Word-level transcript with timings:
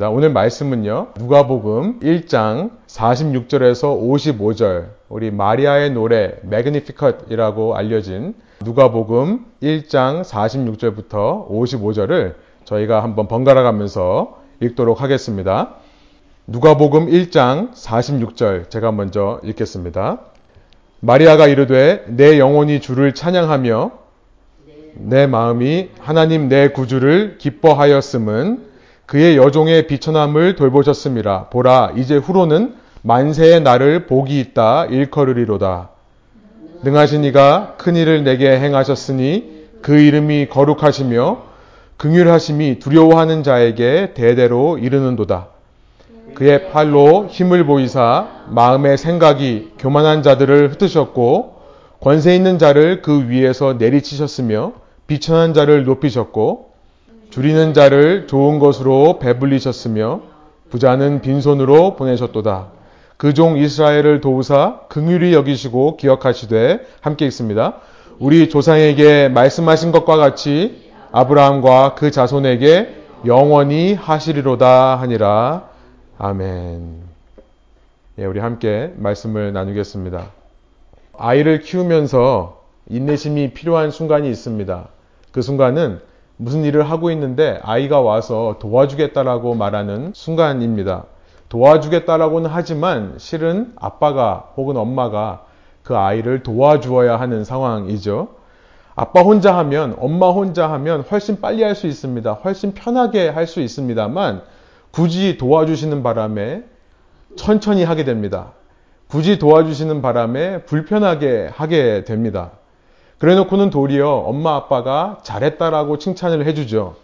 자, 0.00 0.08
오늘 0.08 0.32
말씀은요. 0.32 1.08
누가복음 1.18 2.00
1장 2.00 2.70
46절에서 2.86 4.00
55절. 4.00 4.86
우리 5.10 5.30
마리아의 5.30 5.90
노래 5.90 6.36
매그니피컷이라고 6.40 7.76
알려진 7.76 8.32
누가복음 8.64 9.44
1장 9.62 10.24
46절부터 10.24 11.50
55절을 11.50 12.36
저희가 12.64 13.02
한번 13.02 13.28
번갈아 13.28 13.62
가면서 13.62 14.38
읽도록 14.60 15.02
하겠습니다. 15.02 15.74
누가복음 16.46 17.08
1장 17.08 17.74
46절 17.74 18.70
제가 18.70 18.92
먼저 18.92 19.38
읽겠습니다. 19.44 20.20
마리아가 21.00 21.46
이르되 21.46 22.06
내 22.08 22.38
영혼이 22.38 22.80
주를 22.80 23.12
찬양하며 23.12 23.90
내 24.94 25.26
마음이 25.26 25.90
하나님 25.98 26.48
내 26.48 26.70
구주를 26.70 27.36
기뻐하였음은 27.36 28.69
그의 29.10 29.36
여종의 29.36 29.88
비천함을 29.88 30.54
돌보셨음이라. 30.54 31.46
보라, 31.46 31.94
이제 31.96 32.16
후로는 32.16 32.74
만세의 33.02 33.60
날을 33.60 34.06
복이 34.06 34.38
있다 34.38 34.84
일컬으리로다. 34.84 35.88
능하신 36.84 37.24
이가 37.24 37.74
큰 37.76 37.96
일을 37.96 38.22
내게 38.22 38.48
행하셨으니 38.60 39.66
그 39.82 39.98
이름이 39.98 40.46
거룩하시며 40.48 41.42
긍휼하심이 41.96 42.78
두려워하는 42.78 43.42
자에게 43.42 44.12
대대로 44.14 44.78
이르는도다. 44.78 45.48
그의 46.34 46.70
팔로 46.70 47.26
힘을 47.28 47.66
보이사 47.66 48.28
마음의 48.50 48.96
생각이 48.96 49.72
교만한 49.80 50.22
자들을 50.22 50.70
흩으셨고 50.70 51.56
권세 52.00 52.36
있는 52.36 52.60
자를 52.60 53.02
그 53.02 53.28
위에서 53.28 53.72
내리치셨으며 53.72 54.74
비천한 55.08 55.52
자를 55.52 55.82
높이셨고 55.82 56.69
줄이는 57.30 57.74
자를 57.74 58.26
좋은 58.26 58.58
것으로 58.58 59.18
배불리셨으며 59.18 60.20
부자는 60.70 61.20
빈손으로 61.20 61.96
보내셨도다. 61.96 62.68
그 63.16 63.34
종 63.34 63.58
이스라엘을 63.58 64.20
도우사 64.20 64.80
긍휼히 64.88 65.34
여기시고 65.34 65.96
기억하시되 65.98 66.80
함께 67.02 67.26
있습니다. 67.26 67.74
우리 68.18 68.48
조상에게 68.48 69.28
말씀하신 69.28 69.92
것과 69.92 70.16
같이 70.16 70.90
아브라함과 71.12 71.94
그 71.96 72.10
자손에게 72.10 72.96
영원히 73.26 73.94
하시리로다 73.94 74.96
하니라. 74.96 75.68
아멘. 76.18 77.02
예, 78.18 78.24
우리 78.24 78.40
함께 78.40 78.92
말씀을 78.96 79.52
나누겠습니다. 79.52 80.30
아이를 81.18 81.60
키우면서 81.60 82.62
인내심이 82.88 83.52
필요한 83.52 83.90
순간이 83.90 84.30
있습니다. 84.30 84.88
그 85.30 85.42
순간은 85.42 86.00
무슨 86.40 86.64
일을 86.64 86.90
하고 86.90 87.10
있는데 87.10 87.60
아이가 87.62 88.00
와서 88.00 88.56
도와주겠다라고 88.60 89.54
말하는 89.54 90.12
순간입니다. 90.14 91.04
도와주겠다라고는 91.50 92.48
하지만 92.50 93.16
실은 93.18 93.74
아빠가 93.76 94.50
혹은 94.56 94.78
엄마가 94.78 95.44
그 95.82 95.98
아이를 95.98 96.42
도와주어야 96.42 97.20
하는 97.20 97.44
상황이죠. 97.44 98.28
아빠 98.96 99.20
혼자 99.20 99.54
하면, 99.58 99.94
엄마 99.98 100.30
혼자 100.30 100.70
하면 100.72 101.02
훨씬 101.02 101.42
빨리 101.42 101.62
할 101.62 101.74
수 101.74 101.86
있습니다. 101.86 102.32
훨씬 102.32 102.72
편하게 102.72 103.28
할 103.28 103.46
수 103.46 103.60
있습니다만 103.60 104.40
굳이 104.92 105.36
도와주시는 105.36 106.02
바람에 106.02 106.62
천천히 107.36 107.84
하게 107.84 108.04
됩니다. 108.04 108.52
굳이 109.08 109.38
도와주시는 109.38 110.00
바람에 110.00 110.62
불편하게 110.62 111.50
하게 111.52 112.04
됩니다. 112.04 112.52
그래 113.20 113.34
놓고는 113.34 113.68
도리어 113.68 114.08
엄마 114.10 114.56
아빠가 114.56 115.18
잘했다라고 115.22 115.98
칭찬을 115.98 116.46
해주죠. 116.46 116.96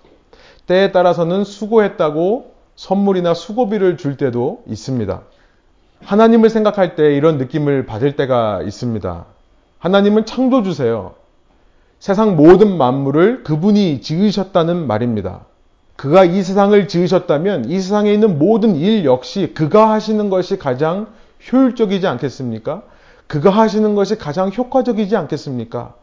때에 0.67 0.91
따라서는 0.91 1.45
수고했다고 1.45 2.55
선물이나 2.75 3.34
수고비를 3.34 3.98
줄 3.98 4.17
때도 4.17 4.62
있습니다. 4.67 5.20
하나님을 6.03 6.48
생각할 6.48 6.97
때 6.97 7.14
이런 7.14 7.36
느낌을 7.36 7.84
받을 7.84 8.17
때가 8.17 8.62
있습니다. 8.62 9.27
하나님은 9.78 10.25
창조주세요. 10.25 11.13
세상 11.98 12.35
모든 12.35 12.79
만물을 12.79 13.45
그분이 13.45 14.01
지으셨다는 14.01 14.86
말입니다. 14.86 15.45
그가 15.96 16.24
이 16.24 16.42
세상을 16.42 16.89
지으셨다면 16.89 17.67
이 17.67 17.79
세상에 17.79 18.11
있는 18.11 18.39
모든 18.39 18.74
일 18.74 19.05
역시 19.05 19.52
그가 19.52 19.91
하시는 19.91 20.30
것이 20.30 20.57
가장 20.57 21.08
효율적이지 21.52 22.07
않겠습니까? 22.07 22.85
그가 23.27 23.51
하시는 23.51 23.95
것이 23.95 24.17
가장 24.17 24.51
효과적이지 24.51 25.14
않겠습니까? 25.14 25.95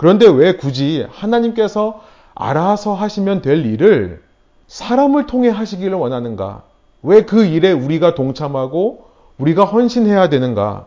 그런데 0.00 0.26
왜 0.26 0.56
굳이 0.56 1.06
하나님께서 1.10 2.00
알아서 2.34 2.94
하시면 2.94 3.42
될 3.42 3.66
일을 3.66 4.22
사람을 4.66 5.26
통해 5.26 5.50
하시기를 5.50 5.92
원하는가? 5.92 6.62
왜 7.02 7.26
그 7.26 7.44
일에 7.44 7.70
우리가 7.72 8.14
동참하고 8.14 9.04
우리가 9.36 9.66
헌신해야 9.66 10.30
되는가? 10.30 10.86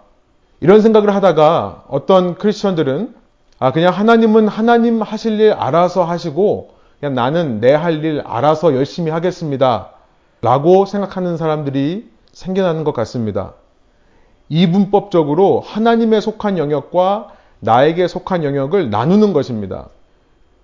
이런 0.61 0.81
생각을 0.81 1.13
하다가 1.13 1.83
어떤 1.89 2.33
크리스천들은 2.39 3.13
아, 3.59 3.71
그냥 3.71 3.93
하나님은 3.93 4.47
하나님 4.47 5.03
하실 5.03 5.39
일 5.39 5.51
알아서 5.53 6.03
하시고 6.03 6.71
그냥 6.99 7.13
나는 7.13 7.59
내 7.59 7.71
할 7.75 8.03
일 8.03 8.23
알아서 8.25 8.73
열심히 8.73 9.11
하겠습니다. 9.11 9.89
라고 10.41 10.85
생각하는 10.87 11.37
사람들이 11.37 12.09
생겨나는 12.31 12.83
것 12.83 12.95
같습니다. 12.95 13.53
이분법적으로 14.49 15.59
하나님에 15.63 16.19
속한 16.19 16.57
영역과 16.57 17.27
나에게 17.63 18.07
속한 18.07 18.43
영역을 18.43 18.89
나누는 18.89 19.33
것입니다. 19.33 19.87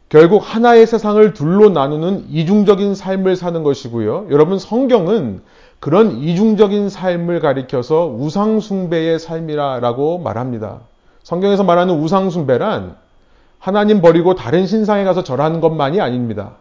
결국 0.09 0.39
하나의 0.43 0.85
세상을 0.85 1.33
둘로 1.33 1.69
나누는 1.69 2.25
이중적인 2.29 2.95
삶을 2.95 3.35
사는 3.35 3.63
것이고요. 3.63 4.27
여러분 4.31 4.59
성경은 4.59 5.41
그런 5.79 6.17
이중적인 6.17 6.89
삶을 6.89 7.39
가리켜서 7.39 8.07
우상숭배의 8.07 9.19
삶이라고 9.19 10.17
말합니다. 10.19 10.79
성경에서 11.23 11.63
말하는 11.63 11.99
우상숭배란 11.99 12.95
하나님 13.59 14.01
버리고 14.01 14.35
다른 14.35 14.65
신상에 14.65 15.03
가서 15.03 15.23
절하는 15.23 15.61
것만이 15.61 16.01
아닙니다. 16.01 16.53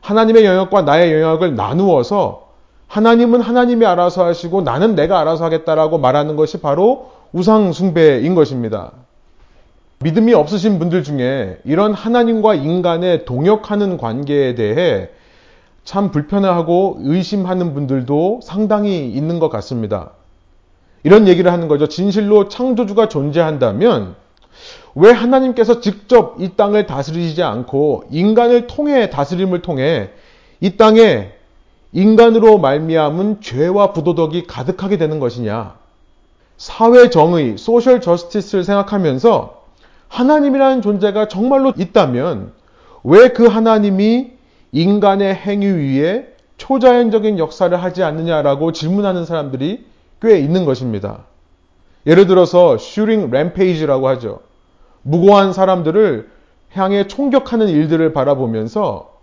하나님의 0.00 0.44
영역과 0.44 0.82
나의 0.82 1.12
영역을 1.12 1.56
나누어서 1.56 2.46
하나님은 2.86 3.40
하나님이 3.40 3.84
알아서 3.84 4.24
하시고 4.24 4.62
나는 4.62 4.94
내가 4.94 5.18
알아서 5.20 5.44
하겠다라고 5.44 5.98
말하는 5.98 6.36
것이 6.36 6.60
바로 6.60 7.10
우상숭배인 7.32 8.34
것입니다. 8.34 8.92
믿음이 10.00 10.34
없으신 10.34 10.78
분들 10.78 11.02
중에 11.04 11.58
이런 11.64 11.94
하나님과 11.94 12.54
인간의 12.54 13.24
동역하는 13.24 13.96
관계에 13.96 14.54
대해 14.54 15.08
참 15.84 16.10
불편해하고 16.10 16.98
의심하는 17.00 17.72
분들도 17.72 18.40
상당히 18.42 19.08
있는 19.08 19.38
것 19.38 19.48
같습니다. 19.48 20.10
이런 21.02 21.28
얘기를 21.28 21.50
하는 21.52 21.68
거죠. 21.68 21.86
진실로 21.86 22.48
창조주가 22.48 23.08
존재한다면 23.08 24.16
왜 24.94 25.12
하나님께서 25.12 25.80
직접 25.80 26.36
이 26.40 26.56
땅을 26.56 26.86
다스리지 26.86 27.42
않고 27.42 28.04
인간을 28.10 28.66
통해 28.66 29.08
다스림을 29.08 29.62
통해 29.62 30.10
이 30.60 30.76
땅에 30.76 31.32
인간으로 31.92 32.58
말미암은 32.58 33.40
죄와 33.40 33.92
부도덕이 33.92 34.46
가득하게 34.46 34.98
되는 34.98 35.20
것이냐? 35.20 35.76
사회 36.56 37.10
정의, 37.10 37.56
소셜 37.56 38.00
저스티스를 38.00 38.64
생각하면서 38.64 39.55
하나님이라는 40.08 40.82
존재가 40.82 41.28
정말로 41.28 41.72
있다면 41.76 42.52
왜 43.04 43.28
그 43.28 43.46
하나님이 43.46 44.32
인간의 44.72 45.34
행위 45.34 45.66
위에 45.66 46.34
초자연적인 46.56 47.38
역사를 47.38 47.76
하지 47.76 48.02
않느냐라고 48.02 48.72
질문하는 48.72 49.24
사람들이 49.24 49.84
꽤 50.20 50.38
있는 50.38 50.64
것입니다. 50.64 51.24
예를 52.06 52.26
들어서 52.26 52.78
슈링 52.78 53.30
램페이지라고 53.30 54.08
하죠. 54.08 54.40
무고한 55.02 55.52
사람들을 55.52 56.28
향해 56.72 57.06
총격하는 57.06 57.68
일들을 57.68 58.12
바라보면서 58.12 59.16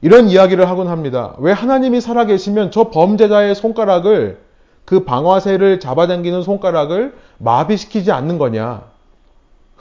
이런 0.00 0.28
이야기를 0.28 0.68
하곤 0.68 0.88
합니다. 0.88 1.34
왜 1.38 1.52
하나님이 1.52 2.00
살아계시면 2.00 2.70
저 2.70 2.90
범죄자의 2.90 3.54
손가락을 3.54 4.40
그 4.84 5.04
방화쇠를 5.04 5.78
잡아당기는 5.78 6.42
손가락을 6.42 7.14
마비시키지 7.38 8.10
않는 8.10 8.38
거냐? 8.38 8.91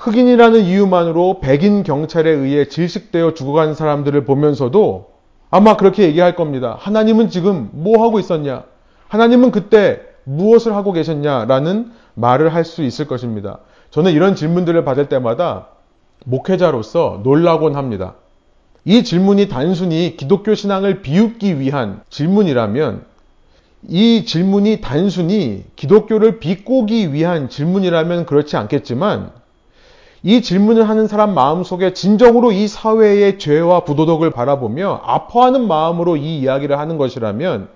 흑인이라는 0.01 0.61
이유만으로 0.61 1.41
백인 1.41 1.83
경찰에 1.83 2.31
의해 2.31 2.65
질식되어 2.67 3.35
죽어간 3.35 3.75
사람들을 3.75 4.25
보면서도 4.25 5.11
아마 5.51 5.77
그렇게 5.77 6.03
얘기할 6.05 6.35
겁니다. 6.35 6.75
하나님은 6.79 7.29
지금 7.29 7.69
뭐 7.71 8.03
하고 8.03 8.19
있었냐? 8.19 8.63
하나님은 9.09 9.51
그때 9.51 10.01
무엇을 10.23 10.73
하고 10.73 10.91
계셨냐 10.91 11.45
라는 11.45 11.91
말을 12.15 12.51
할 12.51 12.65
수 12.65 12.81
있을 12.81 13.05
것입니다. 13.05 13.59
저는 13.91 14.11
이런 14.11 14.33
질문들을 14.33 14.83
받을 14.85 15.07
때마다 15.07 15.67
목회자로서 16.25 17.21
놀라곤 17.23 17.75
합니다. 17.75 18.15
이 18.85 19.03
질문이 19.03 19.49
단순히 19.49 20.17
기독교 20.17 20.55
신앙을 20.55 21.03
비웃기 21.03 21.59
위한 21.59 22.01
질문이라면 22.09 23.05
이 23.87 24.25
질문이 24.25 24.81
단순히 24.81 25.63
기독교를 25.75 26.39
비꼬기 26.39 27.13
위한 27.13 27.49
질문이라면 27.49 28.25
그렇지 28.25 28.57
않겠지만 28.57 29.40
이 30.23 30.41
질문을 30.41 30.87
하는 30.87 31.07
사람 31.07 31.33
마음속에 31.33 31.93
진정으로 31.93 32.51
이 32.51 32.67
사회의 32.67 33.39
죄와 33.39 33.83
부도덕을 33.85 34.29
바라보며 34.31 35.01
아파하는 35.03 35.67
마음으로 35.67 36.15
이 36.15 36.39
이야기를 36.39 36.77
하는 36.77 36.97
것이라면 36.97 37.69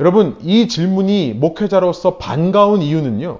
여러분 0.00 0.36
이 0.42 0.66
질문이 0.66 1.34
목회자로서 1.34 2.18
반가운 2.18 2.82
이유는요. 2.82 3.38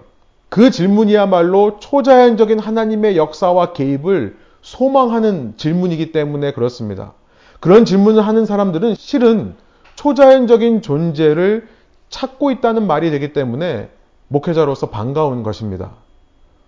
그 0.48 0.70
질문이야말로 0.70 1.78
초자연적인 1.80 2.58
하나님의 2.60 3.16
역사와 3.16 3.72
개입을 3.72 4.36
소망하는 4.60 5.54
질문이기 5.56 6.12
때문에 6.12 6.52
그렇습니다. 6.52 7.14
그런 7.58 7.84
질문을 7.84 8.22
하는 8.22 8.46
사람들은 8.46 8.94
실은 8.94 9.56
초자연적인 9.96 10.82
존재를 10.82 11.66
찾고 12.10 12.50
있다는 12.52 12.86
말이 12.86 13.10
되기 13.10 13.32
때문에 13.32 13.88
목회자로서 14.28 14.90
반가운 14.90 15.42
것입니다. 15.42 15.92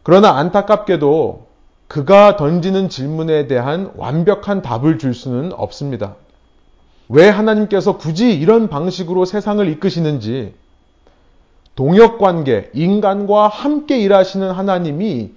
그러나 0.05 0.37
안타깝게도 0.37 1.47
그가 1.89 2.37
던지는 2.37 2.89
질문에 2.91 3.47
대한 3.47 3.91
완벽한 3.97 4.61
답을 4.61 4.99
줄 4.99 5.15
수는 5.15 5.53
없습니다. 5.55 6.17
왜 7.09 7.29
하나님께서 7.29 7.97
굳이 7.97 8.35
이런 8.35 8.69
방식으로 8.69 9.25
세상을 9.25 9.67
이끄시는지, 9.69 10.55
동역 11.75 12.19
관계, 12.19 12.71
인간과 12.75 13.49
함께 13.49 13.99
일하시는 13.99 14.51
하나님이 14.51 15.33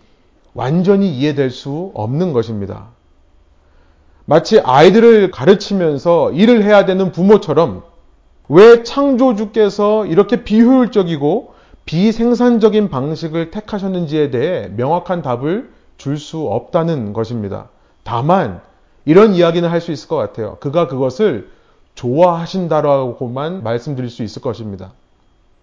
완전히 0.54 1.10
이해될 1.18 1.50
수 1.50 1.92
없는 1.94 2.34
것입니다. 2.34 2.88
마치 4.26 4.60
아이들을 4.60 5.32
가르치면서 5.32 6.34
일을 6.34 6.64
해야 6.64 6.86
되는 6.86 7.14
부모처럼 7.14 7.84
왜 8.50 8.84
창조주께서 8.84 10.06
이렇게 10.08 10.44
비효율적이고 10.44 11.57
비생산적인 11.88 12.90
방식을 12.90 13.50
택하셨는지에 13.50 14.30
대해 14.30 14.70
명확한 14.76 15.24
답을 15.24 15.72
줄 15.98 16.20
수 16.20 16.46
없다는 16.48 17.14
것입니다. 17.14 17.70
다만 18.04 18.62
이런 19.06 19.34
이야기는 19.34 19.68
할 19.68 19.82
수 19.82 19.92
있을 19.92 20.08
것 20.08 20.18
같아요. 20.18 20.58
그가 20.60 20.88
그것을 20.88 21.50
좋아하신다라고만 21.96 23.64
말씀드릴 23.64 24.10
수 24.10 24.22
있을 24.22 24.42
것입니다. 24.42 24.92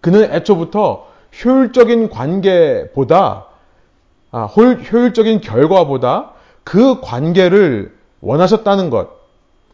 그는 0.01 0.33
애초부터 0.33 1.07
효율적인 1.43 2.09
관계보다 2.09 3.45
아, 4.31 4.43
효율적인 4.45 5.39
결과보다 5.41 6.31
그 6.63 6.99
관계를 7.01 7.95
원하셨다는 8.21 8.89
것. 8.89 9.09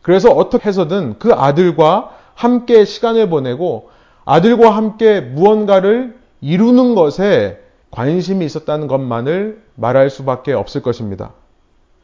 그래서 0.01 0.29
어떻게 0.29 0.67
해서든 0.67 1.15
그 1.17 1.33
아들과 1.33 2.11
함께 2.35 2.85
시간을 2.85 3.29
보내고 3.29 3.89
아들과 4.25 4.69
함께 4.71 5.21
무언가를 5.21 6.20
이루는 6.41 6.95
것에 6.95 7.59
관심이 7.91 8.45
있었다는 8.45 8.87
것만을 8.87 9.61
말할 9.75 10.09
수밖에 10.09 10.53
없을 10.53 10.81
것입니다. 10.81 11.33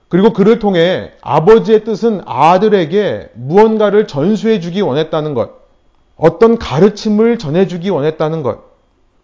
그리고 0.10 0.32
그를 0.32 0.60
통해 0.60 1.12
아버지의 1.22 1.84
뜻은 1.84 2.22
아들에게 2.26 3.32
무언가를 3.34 4.08
전수해 4.08 4.60
주기 4.60 4.82
원했다는 4.82 5.34
것, 5.34 5.52
어떤 6.16 6.58
가르침을 6.58 7.38
전해 7.38 7.68
주기 7.68 7.90
원했다는 7.90 8.44
것, 8.44 8.60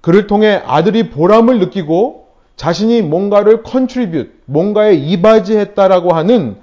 그를 0.02 0.28
통해 0.28 0.62
아들이 0.66 1.10
보람을 1.10 1.60
느끼고 1.60 2.28
자신이 2.56 3.02
뭔가를 3.02 3.64
contribute, 3.64 4.32
뭔가에 4.46 4.94
이바지했다라고 4.96 6.14
하는 6.14 6.58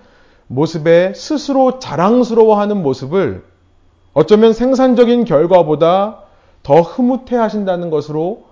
모습에 0.46 1.12
스스로 1.14 1.78
자랑스러워하는 1.78 2.82
모습을 2.82 3.44
어쩌면 4.12 4.52
생산적인 4.52 5.24
결과보다 5.24 6.24
더 6.62 6.80
흐뭇해 6.80 7.36
하신다는 7.36 7.90
것으로 7.90 8.44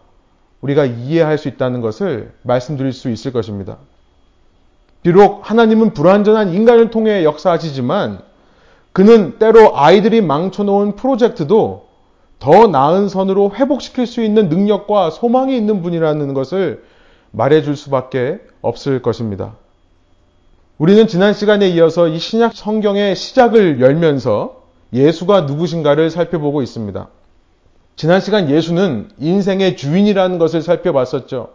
우리가 0.60 0.84
이해할 0.84 1.38
수 1.38 1.48
있다는 1.48 1.80
것을 1.80 2.32
말씀드릴 2.42 2.92
수 2.92 3.10
있을 3.10 3.32
것입니다. 3.32 3.78
비록 5.02 5.48
하나님은 5.48 5.94
불완전한 5.94 6.52
인간을 6.52 6.90
통해 6.90 7.24
역사하시지만 7.24 8.20
그는 8.92 9.38
때로 9.38 9.78
아이들이 9.78 10.20
망쳐놓은 10.20 10.96
프로젝트도 10.96 11.86
더 12.38 12.66
나은 12.66 13.08
선으로 13.08 13.52
회복시킬 13.54 14.06
수 14.06 14.22
있는 14.22 14.48
능력과 14.48 15.10
소망이 15.10 15.56
있는 15.56 15.82
분이라는 15.82 16.34
것을 16.34 16.84
말해줄 17.30 17.76
수밖에 17.76 18.40
없을 18.60 19.02
것입니다. 19.02 19.54
우리는 20.78 21.06
지난 21.08 21.34
시간에 21.34 21.68
이어서 21.70 22.08
이 22.08 22.18
신약 22.18 22.54
성경의 22.54 23.16
시작을 23.16 23.80
열면서 23.80 24.62
예수가 24.92 25.42
누구신가를 25.42 26.10
살펴보고 26.10 26.62
있습니다. 26.62 27.08
지난 27.98 28.20
시간 28.20 28.48
예수는 28.48 29.08
인생의 29.18 29.76
주인이라는 29.76 30.38
것을 30.38 30.62
살펴봤었죠. 30.62 31.48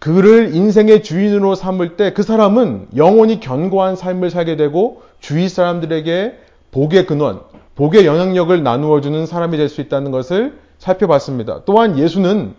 그를 0.00 0.52
인생의 0.52 1.04
주인으로 1.04 1.54
삼을 1.54 1.96
때 1.96 2.12
그 2.12 2.24
사람은 2.24 2.88
영원히 2.96 3.38
견고한 3.38 3.94
삶을 3.94 4.30
살게 4.30 4.56
되고 4.56 5.02
주위 5.20 5.48
사람들에게 5.48 6.34
복의 6.72 7.06
근원, 7.06 7.40
복의 7.76 8.04
영향력을 8.04 8.64
나누어 8.64 9.00
주는 9.00 9.26
사람이 9.26 9.56
될 9.56 9.68
수 9.68 9.80
있다는 9.80 10.10
것을 10.10 10.58
살펴봤습니다. 10.78 11.60
또한 11.64 11.98
예수는 11.98 12.54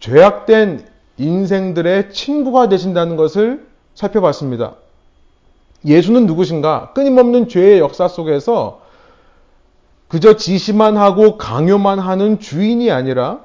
죄악된 0.00 0.86
인생들의 1.18 2.12
친구가 2.14 2.70
되신다는 2.70 3.16
것을 3.16 3.66
살펴봤습니다. 3.94 4.72
예수는 5.84 6.26
누구신가? 6.26 6.92
끊임없는 6.94 7.48
죄의 7.48 7.78
역사 7.78 8.08
속에서 8.08 8.80
그저 10.12 10.36
지시만 10.36 10.98
하고 10.98 11.38
강요만 11.38 11.98
하는 11.98 12.38
주인이 12.38 12.90
아니라 12.90 13.40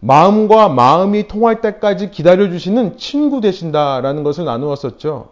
마음과 0.00 0.68
마음이 0.68 1.26
통할 1.26 1.62
때까지 1.62 2.10
기다려주시는 2.10 2.98
친구 2.98 3.40
되신다라는 3.40 4.22
것을 4.22 4.44
나누었었죠. 4.44 5.28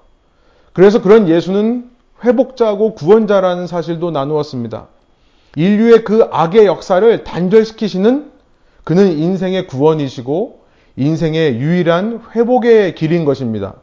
그래서 0.73 1.03
그런 1.03 1.29
예수는 1.29 1.91
회복자고 2.25 2.95
구원자라는 2.95 3.67
사실도 3.67 4.11
나누었습니다. 4.11 4.87
인류의 5.57 6.03
그 6.03 6.29
악의 6.33 6.65
역사를 6.65 7.25
단절시키시는 7.25 8.33
그는 8.85 9.19
인생의 9.19 9.67
구원이시고 9.67 10.61
인생의 10.97 11.59
유일한 11.59 12.23
회복의 12.35 12.95
길인 12.95 13.27
것입니다. 13.27 13.75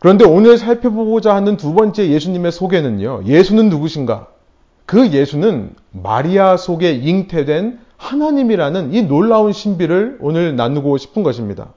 그런데 0.00 0.24
오늘 0.24 0.58
살펴보고자 0.58 1.32
하는 1.32 1.56
두 1.56 1.72
번째 1.72 2.10
예수님의 2.10 2.50
소개는요. 2.50 3.22
예수는 3.26 3.68
누구신가? 3.68 4.39
그 4.90 5.12
예수는 5.12 5.76
마리아 5.92 6.56
속에 6.56 6.90
잉태된 6.90 7.78
하나님이라는 7.96 8.92
이 8.92 9.02
놀라운 9.02 9.52
신비를 9.52 10.18
오늘 10.20 10.56
나누고 10.56 10.98
싶은 10.98 11.22
것입니다. 11.22 11.68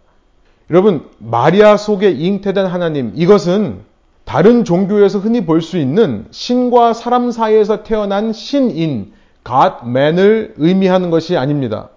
여러분, 0.71 1.07
마리아 1.19 1.77
속에 1.77 2.09
잉태된 2.09 2.65
하나님, 2.65 3.11
이것은 3.13 3.81
다른 4.25 4.65
종교에서 4.65 5.19
흔히 5.19 5.45
볼 5.45 5.61
수 5.61 5.77
있는 5.77 6.25
신과 6.31 6.93
사람 6.93 7.29
사이에서 7.29 7.83
태어난 7.83 8.33
신인, 8.33 9.13
Godman을 9.45 10.55
의미하는 10.57 11.11
것이 11.11 11.37
아닙니다. 11.37 11.89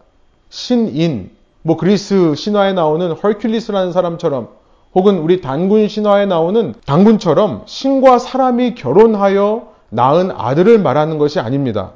신인, 0.50 1.31
뭐 1.62 1.79
그리스 1.79 2.35
신화에 2.35 2.75
나오는 2.75 3.14
헐큘리스라는 3.14 3.93
사람처럼 3.93 4.49
혹은 4.95 5.17
우리 5.21 5.40
단군 5.40 5.88
신화에 5.88 6.26
나오는 6.26 6.75
단군처럼 6.85 7.62
신과 7.64 8.19
사람이 8.19 8.75
결혼하여 8.75 9.75
낳은 9.90 10.31
아들을 10.31 10.78
말하는 10.78 11.19
것이 11.19 11.40
아닙니다. 11.40 11.93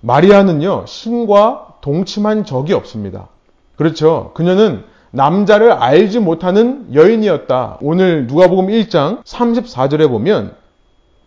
마리아는요, 0.00 0.84
신과 0.86 1.74
동침한 1.80 2.44
적이 2.44 2.74
없습니다. 2.74 3.28
그렇죠. 3.76 4.32
그녀는 4.34 4.84
남자를 5.10 5.72
알지 5.72 6.20
못하는 6.20 6.94
여인이었다. 6.94 7.78
오늘 7.80 8.26
누가복음 8.26 8.66
1장 8.66 9.24
34절에 9.24 10.08
보면 10.08 10.54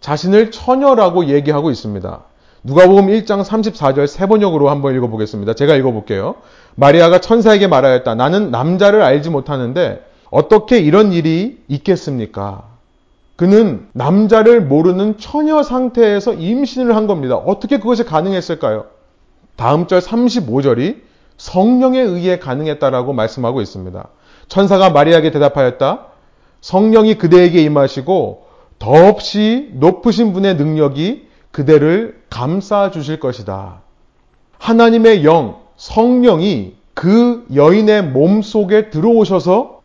자신을 0.02 0.52
처녀라고 0.52 1.26
얘기하고 1.26 1.72
있습니다. 1.72 2.22
누가복음 2.64 3.08
1장 3.08 3.44
34절 3.44 4.06
세 4.06 4.28
번역으로 4.28 4.70
한번 4.70 4.96
읽어보겠습니다. 4.96 5.54
제가 5.54 5.76
읽어볼게요. 5.76 6.36
마리아가 6.76 7.20
천사에게 7.20 7.68
말하였다. 7.68 8.16
나는 8.16 8.52
남자를 8.52 9.02
알지 9.02 9.30
못하는데 9.30 10.06
어떻게 10.30 10.80
이런 10.80 11.12
일이 11.12 11.60
있겠습니까? 11.68 12.71
그는 13.42 13.88
남자를 13.94 14.62
모르는 14.62 15.18
처녀 15.18 15.64
상태에서 15.64 16.36
임신을 16.36 16.96
한 16.96 17.08
겁니다. 17.08 17.38
어떻게 17.38 17.80
그것이 17.80 18.04
가능했을까요? 18.04 18.86
다음 19.56 19.88
절 19.88 20.00
35절이 20.00 20.98
성령에 21.38 22.02
의해 22.02 22.38
가능했다라고 22.38 23.14
말씀하고 23.14 23.62
있습니다. 23.62 24.08
천사가 24.48 24.92
마리아에게 24.92 25.32
대답하였다. 25.32 26.06
성령이 26.62 27.16
그대에게 27.16 27.64
임하시고 27.64 28.46
더없이 28.78 29.72
높으신 29.74 30.34
분의 30.34 30.58
능력이 30.58 31.28
그대를 31.50 32.22
감싸 32.30 32.92
주실 32.92 33.20
것이다. 33.20 33.82
하나님의 34.60 35.26
영, 35.26 35.62
성령이 35.78 36.76
그 36.94 37.48
여인의 37.56 38.04
몸 38.04 38.44
속에 38.44 38.92
들어오셔서 38.92 39.81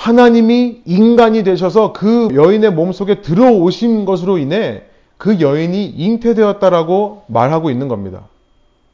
하나님이 0.00 0.80
인간이 0.86 1.42
되셔서 1.42 1.92
그 1.92 2.30
여인의 2.34 2.72
몸 2.72 2.90
속에 2.90 3.20
들어오신 3.20 4.06
것으로 4.06 4.38
인해 4.38 4.84
그 5.18 5.42
여인이 5.42 5.88
잉태되었다라고 5.88 7.24
말하고 7.26 7.68
있는 7.70 7.86
겁니다. 7.88 8.26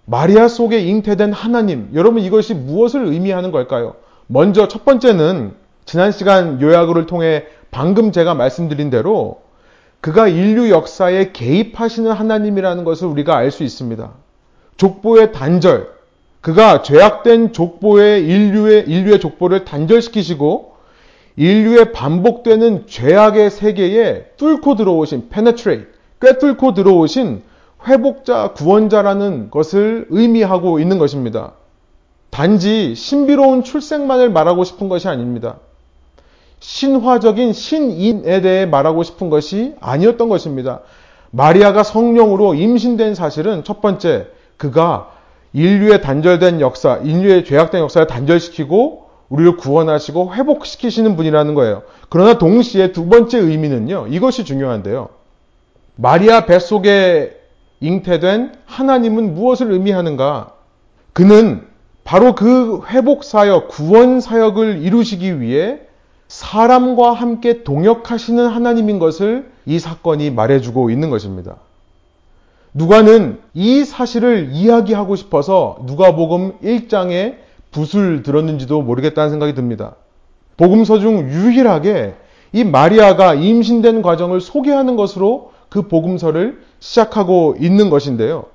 마리아 0.04 0.48
속에 0.48 0.80
잉태된 0.80 1.32
하나님. 1.32 1.90
여러분 1.94 2.22
이것이 2.22 2.54
무엇을 2.54 3.06
의미하는 3.06 3.52
걸까요? 3.52 3.94
먼저 4.26 4.66
첫 4.66 4.84
번째는 4.84 5.52
지난 5.84 6.10
시간 6.10 6.60
요약을 6.60 7.06
통해 7.06 7.44
방금 7.70 8.10
제가 8.10 8.34
말씀드린 8.34 8.90
대로 8.90 9.42
그가 10.00 10.26
인류 10.26 10.70
역사에 10.70 11.30
개입하시는 11.30 12.10
하나님이라는 12.10 12.82
것을 12.82 13.06
우리가 13.06 13.36
알 13.36 13.52
수 13.52 13.62
있습니다. 13.62 14.10
족보의 14.76 15.30
단절, 15.30 15.88
그가 16.40 16.82
죄악된 16.82 17.52
족보의 17.52 18.26
인류의 18.26 18.88
인류의 18.88 19.20
족보를 19.20 19.64
단절시키시고 19.64 20.75
인류의 21.36 21.92
반복되는 21.92 22.86
죄악의 22.86 23.50
세계에 23.50 24.24
뚫고 24.36 24.76
들어오신 24.76 25.28
penetrate, 25.28 25.86
꿰뚫고 26.20 26.74
들어오신 26.74 27.42
회복자, 27.86 28.52
구원자라는 28.54 29.50
것을 29.50 30.06
의미하고 30.10 30.80
있는 30.80 30.98
것입니다. 30.98 31.52
단지 32.30 32.94
신비로운 32.94 33.64
출생만을 33.64 34.30
말하고 34.30 34.64
싶은 34.64 34.88
것이 34.88 35.08
아닙니다. 35.08 35.58
신화적인 36.60 37.52
신인에 37.52 38.40
대해 38.40 38.66
말하고 38.66 39.02
싶은 39.02 39.30
것이 39.30 39.74
아니었던 39.80 40.28
것입니다. 40.28 40.80
마리아가 41.30 41.82
성령으로 41.82 42.54
임신된 42.54 43.14
사실은 43.14 43.62
첫 43.62 43.80
번째, 43.82 44.28
그가 44.56 45.12
인류의 45.52 46.02
단절된 46.02 46.60
역사, 46.60 46.96
인류의 46.96 47.44
죄악된 47.44 47.82
역사를 47.82 48.06
단절시키고 48.06 49.05
우리를 49.28 49.56
구원하시고 49.56 50.34
회복시키시는 50.34 51.16
분이라는 51.16 51.54
거예요. 51.54 51.82
그러나 52.08 52.38
동시에 52.38 52.92
두 52.92 53.08
번째 53.08 53.38
의미는요, 53.38 54.06
이것이 54.08 54.44
중요한데요. 54.44 55.08
마리아 55.96 56.46
뱃속에 56.46 57.40
잉태된 57.80 58.52
하나님은 58.66 59.34
무엇을 59.34 59.72
의미하는가? 59.72 60.52
그는 61.12 61.66
바로 62.04 62.34
그 62.34 62.82
회복 62.88 63.24
사역, 63.24 63.68
구원 63.68 64.20
사역을 64.20 64.82
이루시기 64.82 65.40
위해 65.40 65.80
사람과 66.28 67.12
함께 67.12 67.64
동역하시는 67.64 68.46
하나님인 68.46 68.98
것을 68.98 69.50
이 69.64 69.78
사건이 69.78 70.30
말해주고 70.30 70.90
있는 70.90 71.10
것입니다. 71.10 71.56
누가는 72.74 73.40
이 73.54 73.84
사실을 73.84 74.50
이야기하고 74.52 75.16
싶어서 75.16 75.78
누가복음 75.84 76.58
1장에 76.62 77.45
붓을 77.76 78.22
들었는지도 78.22 78.80
모르겠다는 78.82 79.30
생각이 79.30 79.54
듭니다. 79.54 79.96
복음서 80.56 80.98
중 80.98 81.28
유일하게 81.30 82.14
이 82.52 82.64
마리아가 82.64 83.34
임신된 83.34 84.00
과정을 84.00 84.40
소개하는 84.40 84.96
것으로 84.96 85.52
그 85.68 85.82
복음서를 85.82 86.62
시작하고 86.80 87.56
있는 87.60 87.90
것인데요. 87.90 88.46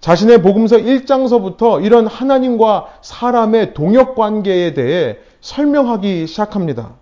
자신의 0.00 0.42
복음서 0.42 0.78
1장서부터 0.78 1.84
이런 1.84 2.06
하나님과 2.06 2.86
사람의 3.02 3.74
동역 3.74 4.16
관계에 4.16 4.74
대해 4.74 5.18
설명하기 5.42 6.26
시작합니다. 6.26 6.94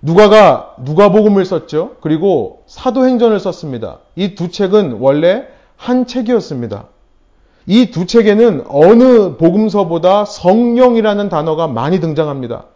누가가 0.00 0.74
누가복음을 0.78 1.44
썼죠. 1.44 1.96
그리고 2.00 2.62
사도행전을 2.66 3.40
썼습니다. 3.40 3.98
이 4.14 4.34
두 4.36 4.50
책은 4.50 4.98
원래 5.00 5.44
한 5.76 6.06
책이었습니다. 6.06 6.86
이 7.66 7.90
두 7.90 8.06
책에는 8.06 8.64
어느 8.68 9.36
복음서보다 9.36 10.24
성령이라는 10.24 11.28
단어가 11.28 11.66
많이 11.66 12.00
등장합니다. 12.00 12.66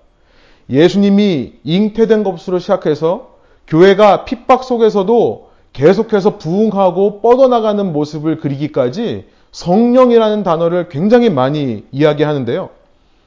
예수님이 0.68 1.54
잉태된 1.64 2.24
것으로 2.24 2.58
시작해서 2.58 3.30
교회가 3.66 4.24
핍박 4.24 4.64
속에서도 4.64 5.50
계속해서 5.72 6.38
부흥하고 6.38 7.20
뻗어나가는 7.20 7.92
모습을 7.92 8.38
그리기까지 8.38 9.26
성령이라는 9.52 10.42
단어를 10.42 10.88
굉장히 10.88 11.30
많이 11.30 11.84
이야기하는데요. 11.92 12.70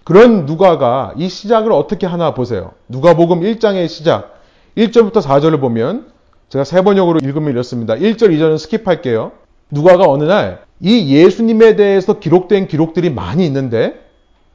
그런 0.04 0.46
누가가 0.46 1.14
이 1.16 1.30
시작을 1.30 1.72
어떻게 1.72 2.06
하나 2.06 2.34
보세요. 2.34 2.72
누가복음 2.90 3.42
1장의 3.42 3.88
시작. 3.88 4.34
1절부터 4.78 5.22
4절을 5.22 5.62
보면 5.62 6.08
제가 6.50 6.66
세 6.66 6.82
번역으로 6.82 7.20
읽으면 7.24 7.52
이렇습니다. 7.52 7.96
1절, 7.96 8.30
2절은 8.32 8.56
스킵할게요. 8.56 9.32
누가가 9.74 10.06
어느 10.06 10.24
날 10.24 10.64
이 10.84 11.16
예수님에 11.16 11.78
대해서 11.78 12.20
기록된 12.20 12.68
기록들이 12.68 13.10
많이 13.10 13.46
있는데 13.46 14.02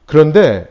그런데 0.05 0.67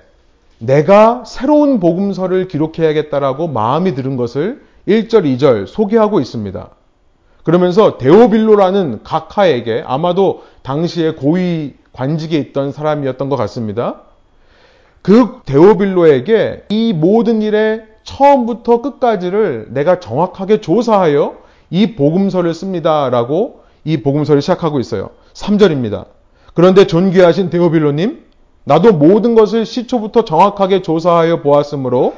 내가 0.58 1.24
새로운 1.26 1.80
복음서를 1.80 2.46
기록해야겠다라고 2.46 3.48
마음이 3.48 3.96
들은 3.96 4.16
것을 4.16 4.62
1절, 4.86 5.24
2절 5.24 5.66
소개하고 5.66 6.20
있습니다. 6.20 6.70
그러면서 7.42 7.98
데오빌로라는 7.98 9.00
각하에게 9.02 9.82
아마도 9.84 10.44
당시에 10.62 11.12
고위 11.12 11.74
관직에 11.92 12.36
있던 12.38 12.70
사람이었던 12.70 13.28
것 13.28 13.34
같습니다. 13.34 14.02
그 15.02 15.40
데오빌로에게 15.44 16.66
이 16.68 16.92
모든 16.92 17.42
일의 17.42 17.84
처음부터 18.04 18.80
끝까지를 18.82 19.68
내가 19.70 19.98
정확하게 19.98 20.60
조사하여 20.60 21.36
이 21.70 21.96
복음서를 21.96 22.54
씁니다라고 22.54 23.67
이 23.88 24.02
복음서를 24.02 24.42
시작하고 24.42 24.80
있어요. 24.80 25.08
3절입니다. 25.32 26.04
그런데 26.52 26.86
존귀하신 26.86 27.48
데오빌로님, 27.48 28.22
나도 28.64 28.92
모든 28.92 29.34
것을 29.34 29.64
시초부터 29.64 30.26
정확하게 30.26 30.82
조사하여 30.82 31.40
보았으므로 31.40 32.12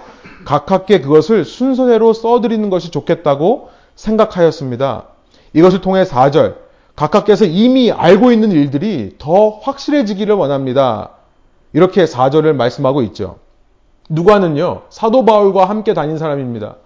각하께 0.45 1.01
그것을 1.01 1.45
순서대로 1.45 2.13
써드리는 2.13 2.69
것이 2.71 2.91
좋겠다고 2.91 3.71
생각하였습니다. 3.95 5.05
이것을 5.53 5.81
통해 5.81 6.03
4절, 6.03 6.57
각하께서 6.97 7.45
이미 7.45 7.93
알고 7.93 8.33
있는 8.33 8.51
일들이 8.51 9.15
더 9.19 9.51
확실해지기를 9.51 10.35
원합니다. 10.35 11.11
이렇게 11.73 12.05
4절을 12.05 12.53
말씀하고 12.55 13.03
있죠. 13.03 13.37
누가는요, 14.09 14.83
사도 14.91 15.25
바울과 15.25 15.67
함께 15.67 15.95
다닌 15.95 16.19
사람입니다. 16.19 16.77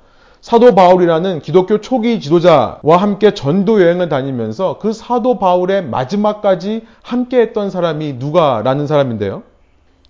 사도 0.44 0.74
바울이라는 0.74 1.40
기독교 1.40 1.80
초기 1.80 2.20
지도자와 2.20 2.98
함께 2.98 3.32
전도 3.32 3.80
여행을 3.80 4.10
다니면서 4.10 4.76
그 4.78 4.92
사도 4.92 5.38
바울의 5.38 5.86
마지막까지 5.86 6.84
함께 7.00 7.40
했던 7.40 7.70
사람이 7.70 8.16
누가라는 8.18 8.86
사람인데요. 8.86 9.42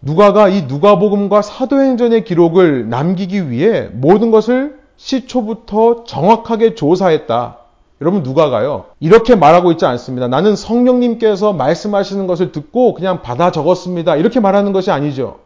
누가가 0.02 0.48
이 0.48 0.62
누가복음과 0.62 1.40
사도행전의 1.40 2.24
기록을 2.24 2.88
남기기 2.88 3.48
위해 3.48 3.88
모든 3.92 4.32
것을 4.32 4.80
시초부터 4.96 6.02
정확하게 6.02 6.74
조사했다. 6.74 7.58
여러분 8.00 8.24
누가가요? 8.24 8.86
이렇게 8.98 9.36
말하고 9.36 9.70
있지 9.70 9.86
않습니다. 9.86 10.26
나는 10.26 10.56
성령님께서 10.56 11.52
말씀하시는 11.52 12.26
것을 12.26 12.50
듣고 12.50 12.94
그냥 12.94 13.22
받아 13.22 13.52
적었습니다. 13.52 14.16
이렇게 14.16 14.40
말하는 14.40 14.72
것이 14.72 14.90
아니죠. 14.90 15.38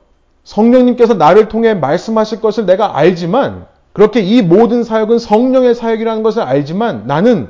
성령님께서 0.45 1.12
나를 1.12 1.49
통해 1.50 1.75
말씀하실 1.75 2.40
것을 2.40 2.64
내가 2.64 2.97
알지만 2.97 3.66
그렇게 3.92 4.21
이 4.21 4.42
모든 4.42 4.85
사역은 4.85 5.18
성령의 5.18 5.75
사역이라는 5.75 6.23
것을 6.23 6.42
알지만 6.42 7.07
나는 7.07 7.49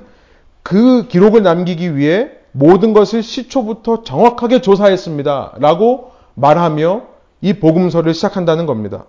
그 0.62 1.06
기록을 1.08 1.42
남기기 1.42 1.96
위해 1.96 2.30
모든 2.52 2.92
것을 2.92 3.22
시초부터 3.22 4.02
정확하게 4.02 4.60
조사했습니다. 4.60 5.54
라고 5.58 6.12
말하며 6.34 7.02
이 7.40 7.54
복음서를 7.54 8.14
시작한다는 8.14 8.66
겁니다. 8.66 9.04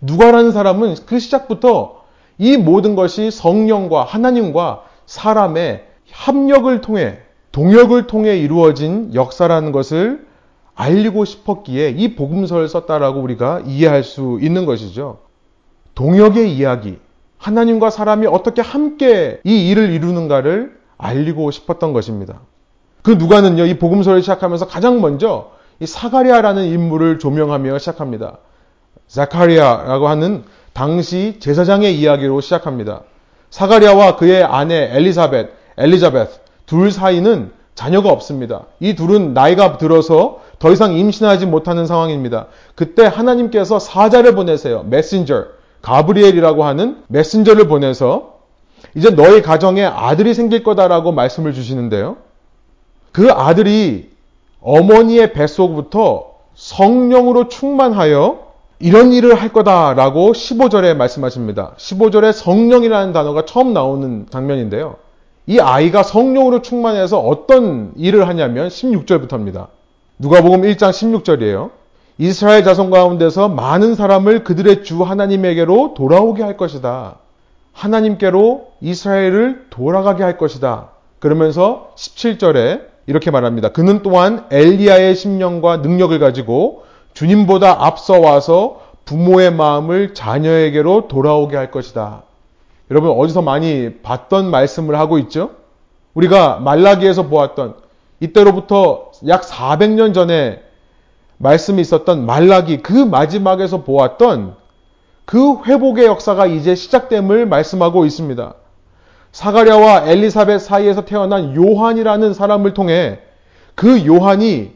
누가라는 0.00 0.52
사람은 0.52 0.96
그 1.06 1.18
시작부터 1.18 2.02
이 2.38 2.56
모든 2.56 2.96
것이 2.96 3.30
성령과 3.30 4.04
하나님과 4.04 4.82
사람의 5.06 5.84
합력을 6.10 6.80
통해 6.80 7.18
동역을 7.52 8.08
통해 8.08 8.36
이루어진 8.36 9.14
역사라는 9.14 9.70
것을 9.70 10.26
알리고 10.74 11.24
싶었기에 11.24 11.90
이 11.90 12.16
복음서를 12.16 12.68
썼다라고 12.68 13.20
우리가 13.20 13.62
이해할 13.64 14.02
수 14.02 14.38
있는 14.42 14.66
것이죠. 14.66 15.18
동역의 15.94 16.52
이야기, 16.54 16.98
하나님과 17.38 17.90
사람이 17.90 18.26
어떻게 18.26 18.62
함께 18.62 19.40
이 19.44 19.68
일을 19.68 19.90
이루는가를 19.90 20.78
알리고 20.98 21.50
싶었던 21.50 21.92
것입니다. 21.92 22.40
그 23.02 23.12
누가는요, 23.12 23.66
이 23.66 23.78
복음서를 23.78 24.22
시작하면서 24.22 24.66
가장 24.66 25.00
먼저 25.00 25.52
이 25.80 25.86
사가리아라는 25.86 26.64
인물을 26.64 27.18
조명하며 27.18 27.78
시작합니다. 27.78 28.38
자카리아라고 29.08 30.08
하는 30.08 30.44
당시 30.72 31.36
제사장의 31.38 31.98
이야기로 31.98 32.40
시작합니다. 32.40 33.02
사가리아와 33.50 34.16
그의 34.16 34.42
아내 34.42 34.90
엘리사벳, 34.92 35.50
엘리자벳 35.76 36.28
둘 36.66 36.90
사이는 36.90 37.52
자녀가 37.74 38.10
없습니다. 38.10 38.64
이 38.80 38.94
둘은 38.94 39.34
나이가 39.34 39.78
들어서 39.78 40.40
더 40.58 40.72
이상 40.72 40.94
임신하지 40.94 41.46
못하는 41.46 41.86
상황입니다. 41.86 42.46
그때 42.74 43.04
하나님께서 43.04 43.78
사자를 43.78 44.34
보내세요. 44.34 44.84
메신저, 44.84 45.46
가브리엘이라고 45.84 46.64
하는 46.64 47.02
메신저를 47.08 47.68
보내서 47.68 48.38
이제 48.94 49.10
너희 49.10 49.42
가정에 49.42 49.84
아들이 49.84 50.32
생길 50.32 50.62
거다라고 50.62 51.12
말씀을 51.12 51.52
주시는데요. 51.52 52.16
그 53.12 53.30
아들이 53.30 54.10
어머니의 54.62 55.34
뱃속부터 55.34 56.32
성령으로 56.54 57.48
충만하여 57.48 58.44
이런 58.78 59.12
일을 59.12 59.34
할 59.34 59.52
거다라고 59.52 60.32
15절에 60.32 60.96
말씀하십니다. 60.96 61.72
15절에 61.76 62.32
성령이라는 62.32 63.12
단어가 63.12 63.44
처음 63.44 63.72
나오는 63.74 64.26
장면인데요. 64.30 64.96
이 65.46 65.60
아이가 65.60 66.02
성령으로 66.02 66.62
충만해서 66.62 67.20
어떤 67.20 67.92
일을 67.96 68.26
하냐면 68.28 68.68
16절부터입니다. 68.68 69.66
누가복음 70.18 70.62
1장 70.62 70.90
16절이에요. 70.90 71.70
이스라엘 72.18 72.62
자손 72.62 72.90
가운데서 72.90 73.48
많은 73.48 73.94
사람을 73.94 74.44
그들의 74.44 74.84
주 74.84 75.02
하나님에게로 75.02 75.94
돌아오게 75.94 76.42
할 76.42 76.56
것이다. 76.56 77.16
하나님께로 77.72 78.68
이스라엘을 78.80 79.66
돌아가게 79.70 80.22
할 80.22 80.38
것이다. 80.38 80.90
그러면서 81.18 81.90
17절에 81.96 82.82
이렇게 83.06 83.30
말합니다. 83.30 83.70
그는 83.70 84.02
또한 84.02 84.46
엘리야의 84.50 85.16
심령과 85.16 85.78
능력을 85.78 86.16
가지고 86.18 86.84
주님보다 87.14 87.84
앞서 87.84 88.20
와서 88.20 88.80
부모의 89.04 89.52
마음을 89.52 90.14
자녀에게로 90.14 91.08
돌아오게 91.08 91.56
할 91.56 91.70
것이다. 91.70 92.22
여러분 92.90 93.10
어디서 93.10 93.42
많이 93.42 93.94
봤던 94.02 94.50
말씀을 94.50 94.98
하고 94.98 95.18
있죠? 95.18 95.50
우리가 96.14 96.60
말라기에서 96.60 97.24
보았던 97.24 97.74
이때로부터 98.20 99.10
약 99.26 99.42
400년 99.42 100.14
전에 100.14 100.62
말씀이 101.38 101.80
있었던 101.80 102.26
말라기 102.26 102.82
그 102.82 102.92
마지막에서 102.92 103.82
보았던 103.82 104.56
그 105.24 105.62
회복의 105.64 106.06
역사가 106.06 106.46
이제 106.46 106.74
시작됨을 106.74 107.46
말씀하고 107.46 108.04
있습니다. 108.04 108.54
사가랴와 109.32 110.06
엘리사벳 110.06 110.60
사이에서 110.60 111.04
태어난 111.04 111.56
요한이라는 111.56 112.34
사람을 112.34 112.74
통해 112.74 113.18
그 113.74 114.06
요한이 114.06 114.72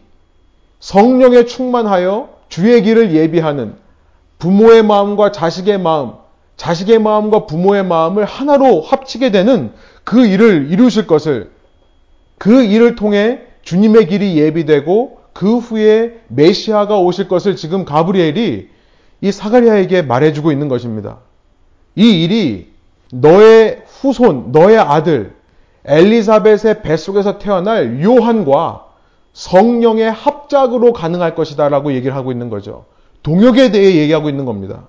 성령에 0.80 1.44
충만하여 1.44 2.30
주의 2.48 2.82
길을 2.82 3.14
예비하는 3.14 3.76
부모의 4.38 4.82
마음과 4.82 5.32
자식의 5.32 5.78
마음, 5.78 6.12
자식의 6.56 6.98
마음과 6.98 7.46
부모의 7.46 7.84
마음을 7.84 8.24
하나로 8.24 8.80
합치게 8.80 9.30
되는 9.30 9.72
그 10.04 10.26
일을 10.26 10.68
이루실 10.70 11.06
것을 11.06 11.50
그 12.38 12.64
일을 12.64 12.94
통해 12.94 13.40
주님의 13.62 14.06
길이 14.08 14.38
예비되고 14.38 15.17
그 15.38 15.58
후에 15.58 16.18
메시아가 16.26 16.98
오실 16.98 17.28
것을 17.28 17.54
지금 17.54 17.84
가브리엘이 17.84 18.70
이 19.20 19.32
사가리아에게 19.32 20.02
말해주고 20.02 20.50
있는 20.50 20.66
것입니다. 20.66 21.18
이 21.94 22.24
일이 22.24 22.72
너의 23.12 23.84
후손, 23.86 24.50
너의 24.50 24.78
아들 24.78 25.36
엘리사벳의 25.84 26.82
뱃속에서 26.82 27.38
태어날 27.38 28.02
요한과 28.02 28.86
성령의 29.32 30.10
합작으로 30.10 30.92
가능할 30.92 31.36
것이다 31.36 31.68
라고 31.68 31.92
얘기를 31.92 32.16
하고 32.16 32.32
있는 32.32 32.50
거죠. 32.50 32.86
동역에 33.22 33.70
대해 33.70 33.94
얘기하고 33.94 34.28
있는 34.28 34.44
겁니다. 34.44 34.88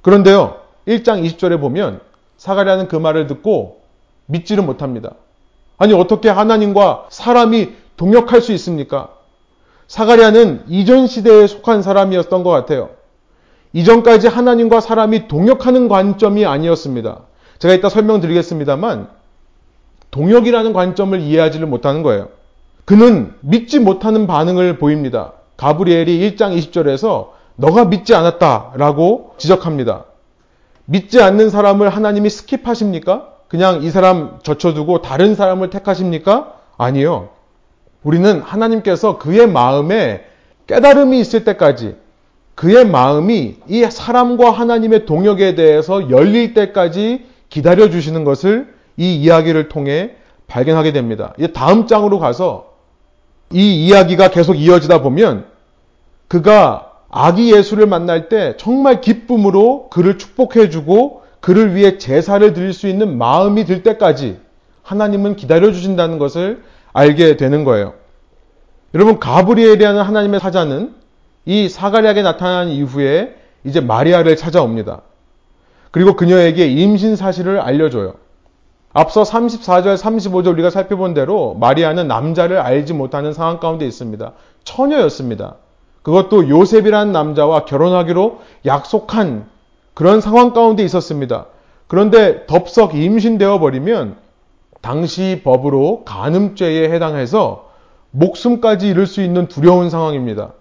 그런데요, 0.00 0.60
1장 0.88 1.22
20절에 1.26 1.60
보면 1.60 2.00
사가랴는 2.38 2.88
그 2.88 2.96
말을 2.96 3.26
듣고 3.26 3.82
믿지를 4.24 4.64
못합니다. 4.64 5.12
아니 5.76 5.92
어떻게 5.92 6.30
하나님과 6.30 7.08
사람이 7.10 7.72
동역할 7.98 8.40
수 8.40 8.52
있습니까? 8.52 9.20
사가랴는 9.92 10.64
이전 10.68 11.06
시대에 11.06 11.46
속한 11.46 11.82
사람이었던 11.82 12.44
것 12.44 12.48
같아요. 12.48 12.88
이전까지 13.74 14.26
하나님과 14.26 14.80
사람이 14.80 15.28
동역하는 15.28 15.88
관점이 15.88 16.46
아니었습니다. 16.46 17.18
제가 17.58 17.74
이따 17.74 17.90
설명드리겠습니다만 17.90 19.08
동역이라는 20.10 20.72
관점을 20.72 21.20
이해하지를 21.20 21.66
못하는 21.66 22.02
거예요. 22.02 22.28
그는 22.86 23.34
믿지 23.40 23.80
못하는 23.80 24.26
반응을 24.26 24.78
보입니다. 24.78 25.32
가브리엘이 25.58 26.36
1장 26.36 26.56
20절에서 26.56 27.28
너가 27.56 27.84
믿지 27.84 28.14
않았다라고 28.14 29.34
지적합니다. 29.36 30.06
믿지 30.86 31.20
않는 31.20 31.50
사람을 31.50 31.90
하나님이 31.90 32.30
스킵하십니까? 32.30 33.26
그냥 33.46 33.82
이 33.82 33.90
사람 33.90 34.38
젖혀두고 34.42 35.02
다른 35.02 35.34
사람을 35.34 35.68
택하십니까? 35.68 36.54
아니요. 36.78 37.28
우리는 38.02 38.40
하나님께서 38.40 39.18
그의 39.18 39.46
마음에 39.48 40.24
깨달음이 40.66 41.20
있을 41.20 41.44
때까지 41.44 41.96
그의 42.54 42.86
마음이 42.86 43.56
이 43.68 43.84
사람과 43.84 44.50
하나님의 44.50 45.06
동역에 45.06 45.54
대해서 45.54 46.10
열릴 46.10 46.54
때까지 46.54 47.24
기다려 47.48 47.90
주시는 47.90 48.24
것을 48.24 48.74
이 48.96 49.16
이야기를 49.16 49.68
통해 49.68 50.12
발견하게 50.46 50.92
됩니다. 50.92 51.34
다음 51.54 51.86
장으로 51.86 52.18
가서 52.18 52.72
이 53.52 53.86
이야기가 53.86 54.30
계속 54.30 54.54
이어지다 54.54 55.02
보면 55.02 55.46
그가 56.28 56.92
아기 57.10 57.54
예수를 57.54 57.86
만날 57.86 58.28
때 58.28 58.54
정말 58.56 59.00
기쁨으로 59.00 59.88
그를 59.90 60.18
축복해 60.18 60.70
주고 60.70 61.22
그를 61.40 61.74
위해 61.74 61.98
제사를 61.98 62.52
드릴 62.52 62.72
수 62.72 62.86
있는 62.88 63.18
마음이 63.18 63.64
들 63.64 63.82
때까지 63.82 64.38
하나님은 64.82 65.36
기다려 65.36 65.72
주신다는 65.72 66.18
것을 66.18 66.62
알게 66.92 67.36
되는 67.36 67.64
거예요. 67.64 67.94
여러분 68.94 69.18
가브리엘이라는 69.18 70.02
하나님의 70.02 70.40
사자는 70.40 70.94
이 71.44 71.68
사가랴에게 71.68 72.22
나타난 72.22 72.68
이후에 72.68 73.34
이제 73.64 73.80
마리아를 73.80 74.36
찾아옵니다. 74.36 75.02
그리고 75.90 76.14
그녀에게 76.14 76.66
임신 76.66 77.16
사실을 77.16 77.60
알려줘요. 77.60 78.14
앞서 78.92 79.22
34절, 79.22 79.96
35절 79.96 80.48
우리가 80.48 80.70
살펴본 80.70 81.14
대로 81.14 81.54
마리아는 81.54 82.08
남자를 82.08 82.58
알지 82.58 82.92
못하는 82.92 83.32
상황 83.32 83.58
가운데 83.58 83.86
있습니다. 83.86 84.32
처녀였습니다. 84.64 85.56
그것도 86.02 86.48
요셉이라는 86.48 87.12
남자와 87.12 87.64
결혼하기로 87.64 88.40
약속한 88.66 89.46
그런 89.94 90.20
상황 90.20 90.52
가운데 90.52 90.82
있었습니다. 90.84 91.46
그런데 91.86 92.46
덥석 92.46 92.94
임신되어 92.94 93.58
버리면 93.60 94.16
당시 94.82 95.40
법으로 95.42 96.02
간음죄에 96.04 96.90
해당해서 96.90 97.70
목숨까지 98.10 98.88
잃을 98.88 99.06
수 99.06 99.22
있는 99.22 99.48
두려운 99.48 99.88
상황입니다. 99.88 100.52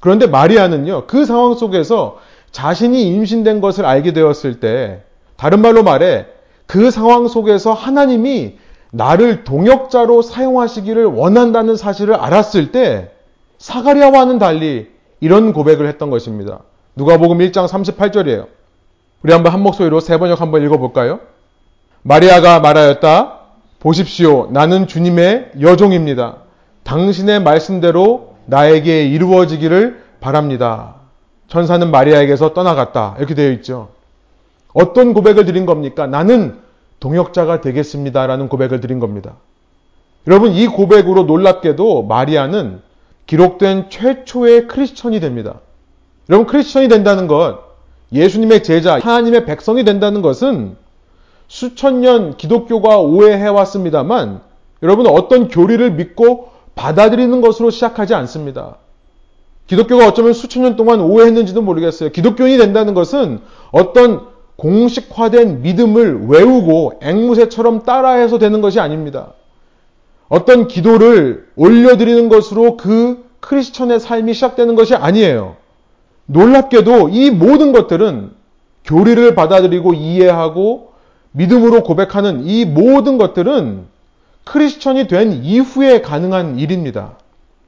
그런데 0.00 0.26
마리아는요, 0.26 1.06
그 1.06 1.24
상황 1.24 1.54
속에서 1.54 2.18
자신이 2.50 3.02
임신된 3.14 3.60
것을 3.60 3.86
알게 3.86 4.12
되었을 4.12 4.60
때, 4.60 5.02
다른 5.36 5.62
말로 5.62 5.82
말해, 5.82 6.26
그 6.66 6.90
상황 6.90 7.28
속에서 7.28 7.72
하나님이 7.72 8.58
나를 8.92 9.44
동역자로 9.44 10.22
사용하시기를 10.22 11.04
원한다는 11.06 11.76
사실을 11.76 12.14
알았을 12.14 12.72
때, 12.72 13.12
사가리아와는 13.58 14.38
달리 14.38 14.90
이런 15.20 15.52
고백을 15.52 15.86
했던 15.86 16.10
것입니다. 16.10 16.60
누가복음 16.96 17.38
1장 17.38 17.68
38절이에요. 17.68 18.46
우리 19.22 19.32
한번 19.32 19.52
한 19.52 19.62
목소리로 19.62 20.00
세 20.00 20.18
번역 20.18 20.40
한번 20.40 20.64
읽어볼까요? 20.64 21.20
마리아가 22.02 22.58
말하였다. 22.60 23.39
보십시오. 23.80 24.48
나는 24.52 24.86
주님의 24.86 25.52
여종입니다. 25.60 26.36
당신의 26.84 27.42
말씀대로 27.42 28.34
나에게 28.46 29.06
이루어지기를 29.06 30.02
바랍니다. 30.20 30.96
천사는 31.48 31.90
마리아에게서 31.90 32.52
떠나갔다. 32.52 33.16
이렇게 33.18 33.34
되어 33.34 33.50
있죠. 33.52 33.88
어떤 34.74 35.14
고백을 35.14 35.46
드린 35.46 35.66
겁니까? 35.66 36.06
나는 36.06 36.58
동역자가 37.00 37.62
되겠습니다. 37.62 38.26
라는 38.26 38.48
고백을 38.48 38.80
드린 38.80 39.00
겁니다. 39.00 39.34
여러분, 40.26 40.52
이 40.52 40.66
고백으로 40.66 41.22
놀랍게도 41.24 42.02
마리아는 42.02 42.82
기록된 43.26 43.88
최초의 43.88 44.68
크리스천이 44.68 45.20
됩니다. 45.20 45.60
여러분, 46.28 46.46
크리스천이 46.46 46.88
된다는 46.88 47.26
것, 47.26 47.60
예수님의 48.12 48.62
제자, 48.62 48.98
하나님의 48.98 49.46
백성이 49.46 49.84
된다는 49.84 50.20
것은 50.20 50.76
수천 51.50 52.00
년 52.00 52.36
기독교가 52.36 53.00
오해해왔습니다만, 53.00 54.40
여러분, 54.84 55.08
어떤 55.08 55.48
교리를 55.48 55.90
믿고 55.94 56.50
받아들이는 56.76 57.40
것으로 57.40 57.70
시작하지 57.70 58.14
않습니다. 58.14 58.76
기독교가 59.66 60.06
어쩌면 60.06 60.32
수천 60.32 60.62
년 60.62 60.76
동안 60.76 61.00
오해했는지도 61.00 61.60
모르겠어요. 61.60 62.10
기독교인이 62.10 62.56
된다는 62.56 62.94
것은 62.94 63.40
어떤 63.72 64.28
공식화된 64.54 65.62
믿음을 65.62 66.28
외우고 66.28 66.92
앵무새처럼 67.02 67.82
따라해서 67.82 68.38
되는 68.38 68.60
것이 68.60 68.78
아닙니다. 68.78 69.32
어떤 70.28 70.68
기도를 70.68 71.48
올려드리는 71.56 72.28
것으로 72.28 72.76
그 72.76 73.24
크리스천의 73.40 73.98
삶이 73.98 74.34
시작되는 74.34 74.76
것이 74.76 74.94
아니에요. 74.94 75.56
놀랍게도 76.26 77.08
이 77.08 77.30
모든 77.30 77.72
것들은 77.72 78.30
교리를 78.84 79.34
받아들이고 79.34 79.94
이해하고 79.94 80.89
믿음으로 81.32 81.82
고백하는 81.82 82.46
이 82.46 82.64
모든 82.64 83.18
것들은 83.18 83.86
크리스천이 84.44 85.06
된 85.06 85.44
이후에 85.44 86.00
가능한 86.00 86.58
일입니다. 86.58 87.12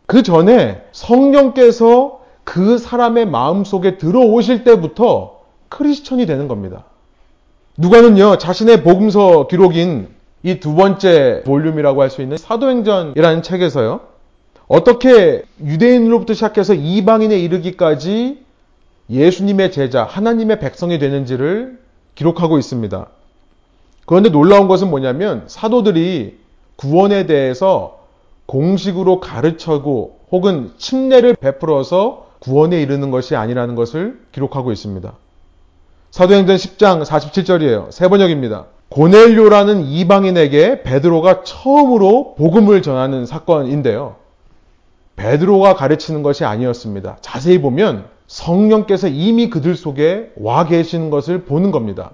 그 0.06 0.22
전에 0.22 0.82
성령께서 0.92 2.20
그 2.44 2.78
사람의 2.78 3.26
마음 3.26 3.64
속에 3.64 3.98
들어오실 3.98 4.64
때부터 4.64 5.40
크리스천이 5.68 6.26
되는 6.26 6.48
겁니다. 6.48 6.84
누가는요, 7.78 8.38
자신의 8.38 8.82
복음서 8.82 9.46
기록인 9.46 10.08
이 10.44 10.58
두 10.58 10.74
번째 10.74 11.42
볼륨이라고 11.46 12.02
할 12.02 12.10
수 12.10 12.20
있는 12.20 12.36
사도행전이라는 12.36 13.42
책에서요, 13.42 14.00
어떻게 14.66 15.42
유대인으로부터 15.64 16.34
시작해서 16.34 16.74
이방인에 16.74 17.38
이르기까지 17.38 18.42
예수님의 19.08 19.70
제자, 19.70 20.02
하나님의 20.02 20.58
백성이 20.58 20.98
되는지를 20.98 21.78
기록하고 22.16 22.58
있습니다. 22.58 23.06
그런데 24.06 24.30
놀라운 24.30 24.68
것은 24.68 24.90
뭐냐면 24.90 25.44
사도들이 25.46 26.38
구원에 26.76 27.26
대해서 27.26 28.00
공식으로 28.46 29.20
가르쳐고 29.20 30.18
혹은 30.30 30.72
침례를 30.78 31.34
베풀어서 31.34 32.26
구원에 32.38 32.82
이르는 32.82 33.10
것이 33.10 33.36
아니라는 33.36 33.76
것을 33.76 34.20
기록하고 34.32 34.72
있습니다. 34.72 35.12
사도행전 36.10 36.56
10장 36.56 37.04
47절이에요. 37.04 37.92
세 37.92 38.08
번역입니다. 38.08 38.66
고넬료라는 38.88 39.86
이방인에게 39.86 40.82
베드로가 40.82 41.44
처음으로 41.44 42.34
복음을 42.34 42.82
전하는 42.82 43.24
사건인데요. 43.24 44.16
베드로가 45.16 45.74
가르치는 45.74 46.22
것이 46.22 46.44
아니었습니다. 46.44 47.18
자세히 47.20 47.60
보면 47.60 48.06
성령께서 48.26 49.08
이미 49.08 49.48
그들 49.48 49.76
속에 49.76 50.32
와 50.36 50.66
계시는 50.66 51.10
것을 51.10 51.44
보는 51.44 51.70
겁니다. 51.70 52.12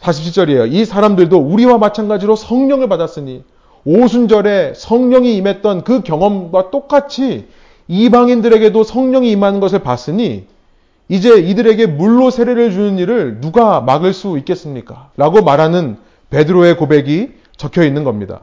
47절이에요. 0.00 0.72
이 0.72 0.84
사람들도 0.84 1.36
우리와 1.36 1.78
마찬가지로 1.78 2.36
성령을 2.36 2.88
받았으니 2.88 3.44
오순절에 3.84 4.74
성령이 4.74 5.36
임했던 5.36 5.84
그 5.84 6.02
경험과 6.02 6.70
똑같이 6.70 7.46
이방인들에게도 7.88 8.82
성령이 8.82 9.30
임하는 9.30 9.60
것을 9.60 9.80
봤으니 9.80 10.46
이제 11.08 11.38
이들에게 11.38 11.86
물로 11.86 12.30
세례를 12.30 12.72
주는 12.72 12.98
일을 12.98 13.40
누가 13.40 13.80
막을 13.80 14.12
수 14.12 14.38
있겠습니까? 14.38 15.10
라고 15.16 15.42
말하는 15.42 15.98
베드로의 16.30 16.76
고백이 16.76 17.30
적혀 17.56 17.84
있는 17.84 18.02
겁니다. 18.02 18.40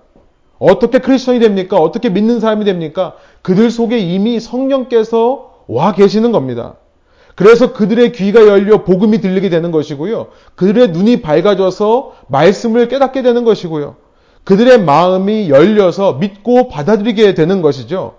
어떻게 0.59 0.99
크리스천이 0.99 1.39
됩니까? 1.39 1.77
어떻게 1.77 2.09
믿는 2.09 2.39
사람이 2.39 2.63
됩니까? 2.63 3.15
그들 3.41 3.69
속에 3.69 3.99
이미 3.99 4.39
성령께서 4.39 5.55
와 5.67 5.91
계시는 5.91 6.31
겁니다. 6.31 6.75
그래서 7.35 7.73
그들의 7.73 8.11
귀가 8.11 8.47
열려 8.47 8.83
복음이 8.83 9.19
들리게 9.19 9.49
되는 9.49 9.71
것이고요. 9.71 10.27
그들의 10.55 10.89
눈이 10.89 11.21
밝아져서 11.21 12.13
말씀을 12.27 12.87
깨닫게 12.87 13.21
되는 13.23 13.43
것이고요. 13.43 13.95
그들의 14.43 14.83
마음이 14.83 15.49
열려서 15.49 16.13
믿고 16.13 16.67
받아들이게 16.67 17.33
되는 17.33 17.61
것이죠. 17.61 18.15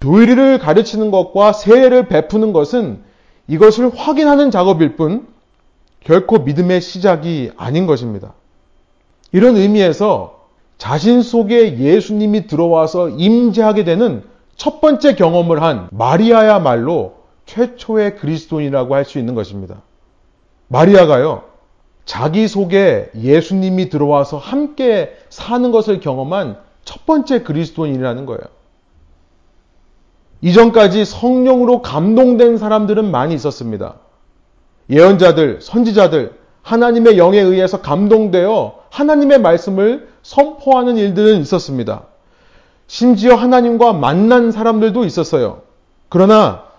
교리를 0.00 0.58
가르치는 0.58 1.10
것과 1.10 1.52
세례를 1.52 2.08
베푸는 2.08 2.52
것은 2.52 3.02
이것을 3.48 3.90
확인하는 3.94 4.50
작업일 4.50 4.96
뿐 4.96 5.26
결코 6.02 6.38
믿음의 6.38 6.80
시작이 6.80 7.50
아닌 7.56 7.86
것입니다. 7.86 8.34
이런 9.32 9.56
의미에서 9.56 10.40
자신 10.78 11.22
속에 11.22 11.78
예수님이 11.78 12.46
들어와서 12.46 13.10
임재하게 13.10 13.84
되는 13.84 14.22
첫 14.56 14.80
번째 14.80 15.14
경험을 15.14 15.62
한 15.62 15.88
마리아야말로 15.92 17.19
최초의 17.50 18.16
그리스도인이라고 18.16 18.94
할 18.94 19.04
수 19.04 19.18
있는 19.18 19.34
것입니다. 19.34 19.82
마리아가요, 20.68 21.44
자기 22.04 22.46
속에 22.46 23.10
예수님이 23.16 23.88
들어와서 23.88 24.38
함께 24.38 25.16
사는 25.30 25.70
것을 25.72 26.00
경험한 26.00 26.58
첫 26.84 27.06
번째 27.06 27.42
그리스도인이라는 27.42 28.26
거예요. 28.26 28.40
이전까지 30.42 31.04
성령으로 31.04 31.82
감동된 31.82 32.56
사람들은 32.56 33.10
많이 33.10 33.34
있었습니다. 33.34 33.96
예언자들, 34.88 35.60
선지자들, 35.60 36.38
하나님의 36.62 37.18
영에 37.18 37.38
의해서 37.38 37.80
감동되어 37.80 38.80
하나님의 38.90 39.40
말씀을 39.40 40.08
선포하는 40.22 40.96
일들은 40.96 41.40
있었습니다. 41.40 42.04
심지어 42.86 43.34
하나님과 43.34 43.92
만난 43.92 44.50
사람들도 44.50 45.04
있었어요. 45.04 45.62
그러나 46.08 46.69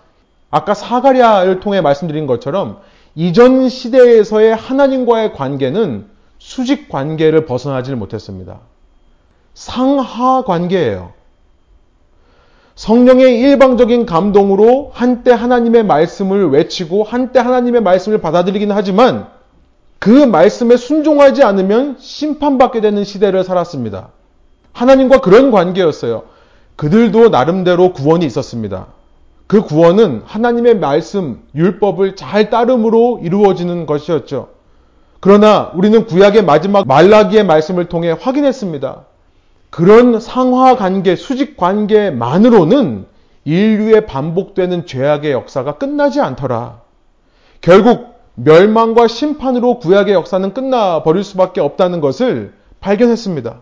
아까 0.52 0.74
사가랴를 0.74 1.60
통해 1.60 1.80
말씀드린 1.80 2.26
것처럼 2.26 2.78
이전 3.16 3.68
시대에서의 3.68 4.54
하나님과의 4.54 5.32
관계는 5.32 6.06
수직 6.38 6.88
관계를 6.88 7.46
벗어나질 7.46 7.96
못했습니다. 7.96 8.60
상하 9.54 10.44
관계예요. 10.44 11.12
성령의 12.74 13.38
일방적인 13.40 14.06
감동으로 14.06 14.90
한때 14.94 15.32
하나님의 15.32 15.84
말씀을 15.84 16.50
외치고 16.50 17.02
한때 17.02 17.38
하나님의 17.38 17.82
말씀을 17.82 18.18
받아들이긴 18.20 18.72
하지만 18.72 19.28
그 19.98 20.10
말씀에 20.10 20.76
순종하지 20.76 21.44
않으면 21.44 21.96
심판받게 21.98 22.80
되는 22.80 23.04
시대를 23.04 23.44
살았습니다. 23.44 24.08
하나님과 24.72 25.20
그런 25.20 25.50
관계였어요. 25.50 26.24
그들도 26.76 27.28
나름대로 27.28 27.92
구원이 27.92 28.26
있었습니다. 28.26 28.88
그 29.52 29.60
구원은 29.60 30.22
하나님의 30.24 30.78
말씀, 30.78 31.42
율법을 31.54 32.16
잘 32.16 32.48
따름으로 32.48 33.20
이루어지는 33.22 33.84
것이었죠. 33.84 34.48
그러나 35.20 35.70
우리는 35.74 36.06
구약의 36.06 36.42
마지막 36.42 36.88
말라기의 36.88 37.44
말씀을 37.44 37.90
통해 37.90 38.16
확인했습니다. 38.18 39.04
그런 39.68 40.20
상하 40.20 40.76
관계, 40.76 41.16
수직 41.16 41.58
관계만으로는 41.58 43.04
인류의 43.44 44.06
반복되는 44.06 44.86
죄악의 44.86 45.32
역사가 45.32 45.76
끝나지 45.76 46.22
않더라. 46.22 46.80
결국 47.60 48.06
멸망과 48.36 49.06
심판으로 49.06 49.80
구약의 49.80 50.14
역사는 50.14 50.54
끝나버릴 50.54 51.22
수밖에 51.22 51.60
없다는 51.60 52.00
것을 52.00 52.54
발견했습니다. 52.80 53.60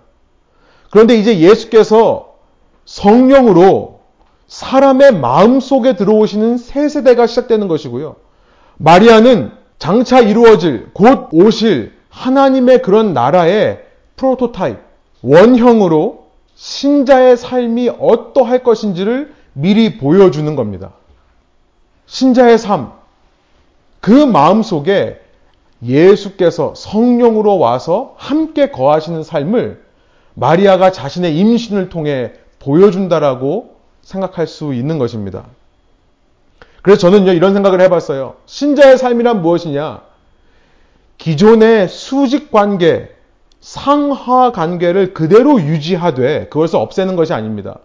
그런데 0.93 1.17
이제 1.17 1.41
예수께서 1.41 2.35
성령으로 2.85 4.00
사람의 4.51 5.13
마음 5.13 5.61
속에 5.61 5.95
들어오시는 5.95 6.59
새 6.59 6.89
세대가 6.89 7.29
시작되는 7.29 7.69
것이고요. 7.69 8.17
마리아는 8.79 9.53
장차 9.79 10.19
이루어질 10.19 10.91
곧 10.93 11.29
오실 11.33 11.93
하나님의 12.09 12.83
그런 12.83 13.15
나라의 13.15 13.81
프로토타입, 14.17 14.79
원형으로 15.23 16.27
신자의 16.57 17.37
삶이 17.37 17.91
어떠할 18.01 18.65
것인지를 18.65 19.33
미리 19.53 19.99
보여주는 19.99 20.57
겁니다. 20.57 20.95
신자의 22.07 22.59
삶, 22.59 22.91
그 24.01 24.11
마음 24.11 24.65
속에 24.65 25.21
예수께서 25.81 26.75
성령으로 26.75 27.57
와서 27.57 28.15
함께 28.17 28.71
거하시는 28.71 29.23
삶을 29.23 29.85
마리아가 30.35 30.91
자신의 30.91 31.39
임신을 31.39 31.89
통해 31.89 32.33
보여준다라고 32.59 33.70
생각할 34.11 34.49
수 34.49 34.75
있는 34.75 34.99
것입니다. 34.99 35.45
그래서 36.83 36.99
저는요, 36.99 37.33
이런 37.33 37.55
생각을 37.55 37.81
해봤어요. 37.83 38.35
신자의 38.47 38.99
삶이란 38.99 39.41
무엇이냐? 39.41 40.01
기존의 41.19 41.89
수직 41.89 42.51
관계, 42.51 43.15
상하 43.61 44.51
관계를 44.53 45.13
그대로 45.15 45.61
유지하되 45.61 46.49
그것을 46.49 46.79
없애는 46.79 47.15
것이 47.15 47.33
아닙니다. 47.33 47.79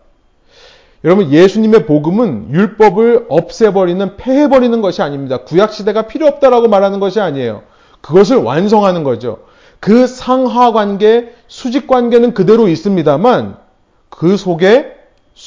여러분, 1.03 1.31
예수님의 1.31 1.85
복음은 1.85 2.49
율법을 2.51 3.27
없애버리는, 3.29 4.17
폐해버리는 4.17 4.81
것이 4.81 5.03
아닙니다. 5.03 5.43
구약시대가 5.43 6.03
필요 6.03 6.25
없다라고 6.25 6.67
말하는 6.67 6.99
것이 6.99 7.19
아니에요. 7.19 7.61
그것을 8.01 8.37
완성하는 8.37 9.03
거죠. 9.03 9.39
그 9.79 10.07
상하 10.07 10.71
관계, 10.71 11.35
수직 11.47 11.85
관계는 11.85 12.33
그대로 12.33 12.67
있습니다만 12.67 13.57
그 14.09 14.37
속에 14.37 14.94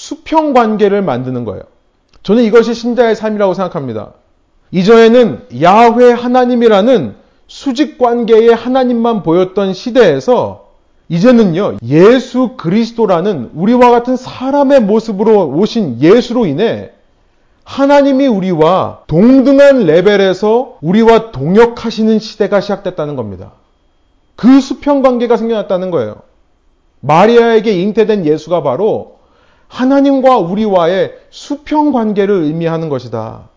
수평 0.09 0.55
관계를 0.55 1.03
만드는 1.03 1.45
거예요. 1.45 1.65
저는 2.23 2.43
이것이 2.45 2.73
신자의 2.73 3.15
삶이라고 3.15 3.53
생각합니다. 3.53 4.13
이전에는 4.71 5.49
야훼 5.61 6.13
하나님이라는 6.13 7.15
수직 7.47 7.99
관계의 7.99 8.55
하나님만 8.55 9.23
보였던 9.23 9.75
시대에서 9.75 10.69
이제는요, 11.11 11.77
예수 11.85 12.55
그리스도라는 12.57 13.51
우리와 13.55 13.91
같은 13.91 14.17
사람의 14.17 14.81
모습으로 14.81 15.49
오신 15.51 16.01
예수로 16.01 16.47
인해 16.47 16.91
하나님이 17.65 18.29
우리와 18.29 19.01
동등한 19.09 19.85
레벨에서 19.85 20.79
우리와 20.81 21.33
동역하시는 21.33 22.19
시대가 22.19 22.63
시작됐다는 22.63 23.15
겁니다. 23.15 23.53
그 24.37 24.61
수평 24.61 25.03
관계가 25.03 25.37
생겨났다는 25.37 25.91
거예요. 25.91 26.17
마리아에게 27.01 27.73
잉태된 27.83 28.25
예수가 28.25 28.63
바로 28.63 29.18
하나님과 29.69 30.39
우리와의 30.39 31.13
수평 31.31 31.93
관계를 31.93 32.35
의미하는 32.35 32.89
것이다. 32.89 33.49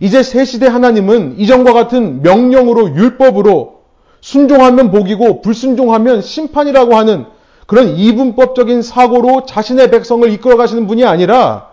이제 0.00 0.22
새 0.22 0.44
시대 0.44 0.66
하나님은 0.66 1.38
이전과 1.38 1.72
같은 1.72 2.22
명령으로 2.22 2.94
율법으로 2.94 3.80
순종하면 4.20 4.90
복이고 4.90 5.42
불순종하면 5.42 6.22
심판이라고 6.22 6.96
하는 6.96 7.26
그런 7.66 7.88
이분법적인 7.88 8.82
사고로 8.82 9.46
자신의 9.46 9.90
백성을 9.90 10.30
이끌어 10.30 10.56
가시는 10.56 10.86
분이 10.86 11.04
아니라 11.04 11.70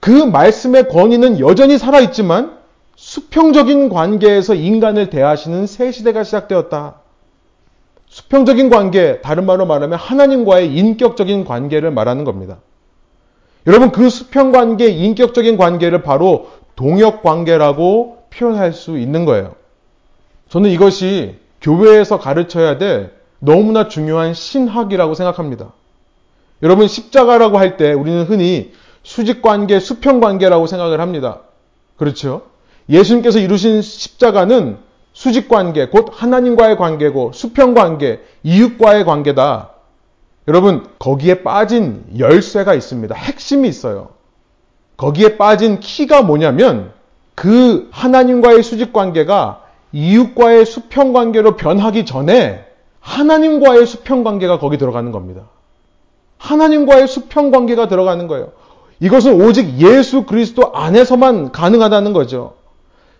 그 0.00 0.10
말씀의 0.10 0.88
권위는 0.88 1.40
여전히 1.40 1.78
살아있지만 1.78 2.58
수평적인 2.96 3.88
관계에서 3.88 4.54
인간을 4.54 5.10
대하시는 5.10 5.66
새 5.66 5.92
시대가 5.92 6.24
시작되었다. 6.24 6.96
수평적인 8.14 8.70
관계, 8.70 9.20
다른 9.22 9.44
말로 9.44 9.66
말하면 9.66 9.98
하나님과의 9.98 10.72
인격적인 10.72 11.44
관계를 11.44 11.90
말하는 11.90 12.22
겁니다. 12.22 12.58
여러분, 13.66 13.90
그 13.90 14.08
수평 14.08 14.52
관계, 14.52 14.86
인격적인 14.86 15.56
관계를 15.56 16.02
바로 16.02 16.48
동역 16.76 17.24
관계라고 17.24 18.18
표현할 18.30 18.72
수 18.72 18.98
있는 18.98 19.24
거예요. 19.24 19.56
저는 20.48 20.70
이것이 20.70 21.38
교회에서 21.60 22.20
가르쳐야 22.20 22.78
될 22.78 23.10
너무나 23.40 23.88
중요한 23.88 24.32
신학이라고 24.32 25.14
생각합니다. 25.14 25.72
여러분, 26.62 26.86
십자가라고 26.86 27.58
할 27.58 27.76
때 27.76 27.92
우리는 27.92 28.22
흔히 28.26 28.70
수직 29.02 29.42
관계, 29.42 29.80
수평 29.80 30.20
관계라고 30.20 30.68
생각을 30.68 31.00
합니다. 31.00 31.40
그렇죠? 31.96 32.42
예수님께서 32.88 33.40
이루신 33.40 33.82
십자가는 33.82 34.78
수직 35.14 35.48
관계, 35.48 35.86
곧 35.86 36.10
하나님과의 36.12 36.76
관계고 36.76 37.30
수평 37.32 37.72
관계, 37.72 38.20
이웃과의 38.42 39.04
관계다. 39.04 39.70
여러분, 40.48 40.86
거기에 40.98 41.42
빠진 41.42 42.04
열쇠가 42.18 42.74
있습니다. 42.74 43.14
핵심이 43.14 43.68
있어요. 43.68 44.08
거기에 44.96 45.38
빠진 45.38 45.80
키가 45.80 46.22
뭐냐면 46.22 46.92
그 47.34 47.88
하나님과의 47.92 48.62
수직 48.62 48.92
관계가 48.92 49.62
이웃과의 49.92 50.66
수평 50.66 51.12
관계로 51.12 51.56
변하기 51.56 52.04
전에 52.04 52.64
하나님과의 53.00 53.86
수평 53.86 54.24
관계가 54.24 54.58
거기 54.58 54.78
들어가는 54.78 55.12
겁니다. 55.12 55.42
하나님과의 56.38 57.06
수평 57.06 57.52
관계가 57.52 57.86
들어가는 57.88 58.26
거예요. 58.26 58.52
이것은 58.98 59.40
오직 59.40 59.78
예수 59.78 60.24
그리스도 60.24 60.74
안에서만 60.74 61.52
가능하다는 61.52 62.12
거죠. 62.12 62.54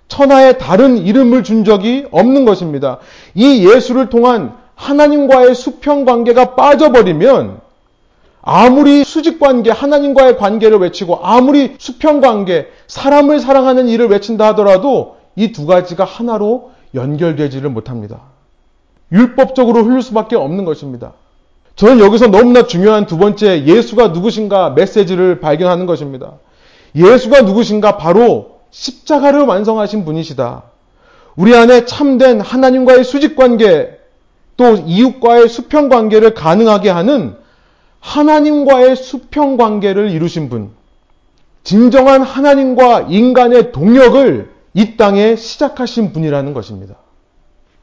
천하에 0.09 0.59
다른 0.59 0.99
이름을 0.99 1.45
준 1.45 1.65
적이 1.65 2.07
없는 2.11 2.45
것입니다. 2.45 2.99
이 3.35 3.67
예수를 3.69 4.09
통한 4.11 4.55
하나님과의 4.75 5.55
수평 5.55 6.05
관계가 6.05 6.55
빠져버리면 6.55 7.61
아무리 8.43 9.05
수직 9.05 9.41
관계, 9.41 9.71
하나님과의 9.71 10.37
관계를 10.37 10.79
외치고 10.79 11.21
아무리 11.23 11.77
수평 11.79 12.21
관계, 12.21 12.69
사람을 12.87 13.41
사랑하는 13.41 13.89
일을 13.89 14.09
외친다 14.09 14.49
하더라도 14.49 15.17
이 15.37 15.53
두 15.53 15.67
가지가 15.67 16.05
하나로 16.05 16.73
연결되지를 16.95 17.71
못합니다. 17.71 18.21
율법적으로 19.11 19.83
흘릴 19.83 20.03
수밖에 20.03 20.37
없는 20.37 20.65
것입니다. 20.65 21.15
저는 21.77 21.99
여기서 22.01 22.29
너무나 22.29 22.67
중요한 22.67 23.07
두 23.07 23.19
번째 23.19 23.65
예수가 23.65 24.09
누구신가 24.09 24.71
메시지를 24.71 25.41
발견하는 25.41 25.87
것입니다. 25.87 26.35
예수가 26.95 27.43
누구신가 27.43 27.97
바로 27.97 28.54
십자가를 28.75 29.43
완성하신 29.43 30.05
분이시다. 30.05 30.65
우리 31.37 31.55
안에 31.55 31.85
참된 31.85 32.41
하나님과의 32.41 33.05
수직 33.05 33.37
관계 33.37 33.99
또 34.57 34.75
이웃과의 34.75 35.49
수평 35.49 35.89
관계를 35.89 36.35
가능하게 36.35 36.91
하는 36.91 37.37
하나님과의 38.01 38.97
수평 38.97 39.57
관계를 39.57 40.11
이루신 40.11 40.49
분. 40.49 40.71
진정한 41.63 42.23
하나님과 42.23 43.07
인간의 43.09 43.73
동역을 43.73 44.53
이 44.75 44.97
땅에 44.97 45.37
시작하신 45.37 46.13
분이라는 46.13 46.53
것입니다. 46.53 46.97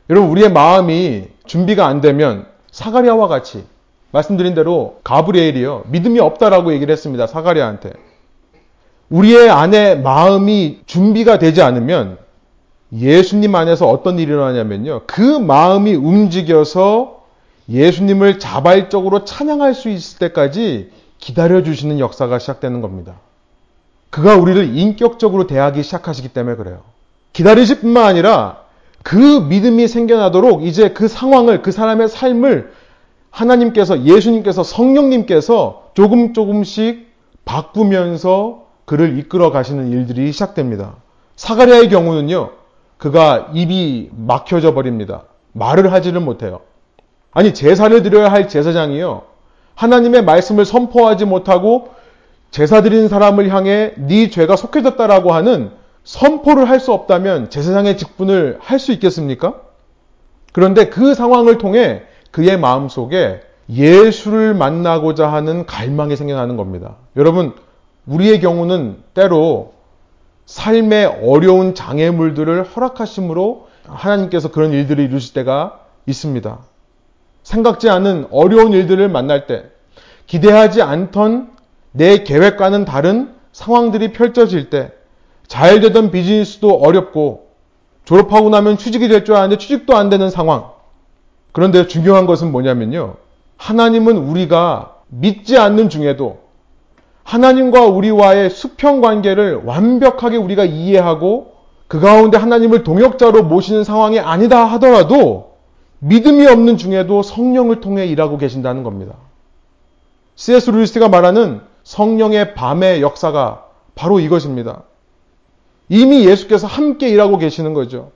여러분, 0.10 0.30
우리의 0.30 0.52
마음이 0.52 1.28
준비가 1.46 1.88
안 1.88 2.02
되면 2.02 2.46
사가리아와 2.72 3.28
같이 3.28 3.64
말씀드린 4.12 4.54
대로 4.54 5.00
가브리엘이요. 5.06 5.86
믿음이 5.88 6.20
없다라고 6.20 6.74
얘기를 6.74 6.92
했습니다. 6.92 7.28
사가리아한테. 7.28 7.94
우리의 9.12 9.50
안에 9.50 9.96
마음이 9.96 10.80
준비가 10.86 11.38
되지 11.38 11.62
않으면 11.62 12.18
예수님 12.94 13.54
안에서 13.54 13.88
어떤 13.88 14.18
일이 14.20 14.32
일어나냐면요. 14.32 15.02
그 15.06 15.22
마음이 15.22 15.94
움직여서 15.94 17.22
예수님을 17.70 18.40
자발적으로 18.40 19.24
찬양할 19.26 19.74
수 19.76 19.90
있을 19.90 20.20
때까지 20.20 20.92
기다려주시는 21.20 22.00
역사가 22.00 22.40
시작되는 22.40 22.82
겁니다. 22.82 23.16
그가 24.10 24.36
우리를 24.36 24.78
인격적으로 24.78 25.46
대하기 25.46 25.84
시작하시기 25.84 26.30
때문에 26.30 26.56
그래요. 26.56 26.80
기다리실 27.34 27.82
뿐만 27.82 28.06
아니라 28.06 28.62
그 29.04 29.16
믿음이 29.16 29.88
생겨나도록 29.88 30.64
이제 30.64 30.90
그 30.90 31.08
상황을, 31.08 31.62
그 31.62 31.72
사람의 31.72 32.10
삶을 32.10 32.72
하나님께서, 33.30 34.04
예수님께서, 34.04 34.64
성령님께서 34.64 35.92
조금 35.94 36.34
조금씩 36.34 37.08
바꾸면서 37.46 38.61
그를 38.92 39.18
이끌어 39.18 39.52
가시는 39.52 39.90
일들이 39.90 40.34
시작됩니다. 40.34 40.96
사가랴의 41.38 41.88
경우는요, 41.88 42.50
그가 42.98 43.50
입이 43.54 44.10
막혀져 44.12 44.74
버립니다. 44.74 45.24
말을 45.54 45.94
하지를 45.94 46.20
못해요. 46.20 46.60
아니, 47.32 47.54
제사를 47.54 48.04
드려야 48.04 48.30
할 48.30 48.50
제사장이요. 48.50 49.22
하나님의 49.76 50.26
말씀을 50.26 50.66
선포하지 50.66 51.24
못하고 51.24 51.92
제사 52.50 52.82
드리는 52.82 53.08
사람을 53.08 53.48
향해 53.48 53.94
네 53.96 54.30
죄가 54.30 54.58
속해졌다라고 54.58 55.32
하는 55.32 55.72
선포를 56.04 56.68
할 56.68 56.82
수 56.82 56.92
없다면 56.92 57.50
제사장의 57.50 57.96
직분을 57.98 58.58
할 58.60 58.78
수 58.78 58.92
있겠습니까? 58.92 59.54
그런데 60.52 60.90
그 60.90 61.16
상황을 61.16 61.60
통해 61.60 62.02
그의 62.32 62.60
마음 62.60 62.90
속에 62.90 63.40
예수를 63.70 64.54
만나고자 64.54 65.32
하는 65.32 65.66
갈망이 65.66 66.18
생겨나는 66.18 66.58
겁니다. 66.58 66.98
여러분, 67.16 67.54
우리의 68.06 68.40
경우는 68.40 69.04
때로 69.14 69.74
삶의 70.46 71.22
어려운 71.24 71.76
장애물들을 71.76 72.64
허락하심으로 72.64 73.68
하나님께서 73.86 74.52
그런 74.52 74.74
일들을 74.74 75.04
이루실 75.04 75.34
때가 75.34 75.80
있습니다. 76.06 76.60
생각지 77.44 77.90
않은 77.90 78.28
어려운 78.32 78.74
일들을 78.74 79.08
만날 79.10 79.48
때, 79.48 79.66
기대하지 80.28 80.82
않던 80.82 81.52
내 81.92 82.24
계획과는 82.24 82.86
다른 82.86 83.34
상황들이 83.52 84.14
펼쳐질 84.14 84.70
때, 84.70 84.92
잘 85.48 85.80
되던 85.80 86.12
비즈니스도 86.12 86.76
어렵고, 86.76 87.52
졸업하고 88.06 88.50
나면 88.50 88.78
취직이 88.78 89.08
될줄 89.08 89.36
아는데 89.36 89.58
취직도 89.58 89.96
안 89.96 90.10
되는 90.10 90.30
상황. 90.30 90.72
그런데 91.52 91.88
중요한 91.88 92.26
것은 92.26 92.52
뭐냐면요. 92.52 93.16
하나님은 93.58 94.18
우리가 94.18 94.96
믿지 95.08 95.58
않는 95.58 95.90
중에도 95.90 96.40
하나님과 97.24 97.86
우리와의 97.86 98.50
수평 98.50 99.02
관계를 99.02 99.62
완벽하게 99.66 100.38
우리가 100.38 100.66
이해하고 100.66 101.54
그 101.88 102.00
가운데 102.00 102.38
하나님을 102.38 102.84
동역자로 102.84 103.44
모시는 103.44 103.84
상황이 103.84 104.20
아니다 104.20 104.66
하더라도 104.66 105.52
믿음이 106.00 106.48
없는 106.48 106.78
중에도 106.78 107.22
성령을 107.22 107.80
통해 107.80 108.06
일하고 108.08 108.38
계신다는 108.38 108.84
겁니다. 108.84 109.14
C.S. 110.36 110.72
루이스가 110.72 111.10
말하는 111.10 111.62
성령의 111.84 112.56
밤의 112.56 113.02
역사가 113.02 113.66
바로 113.94 114.20
이것입니다. 114.20 114.84
이미 115.90 116.26
예수께서 116.26 116.66
함께 116.66 117.10
일하고 117.10 117.38
계시는 117.38 117.74
거죠. 117.74 118.12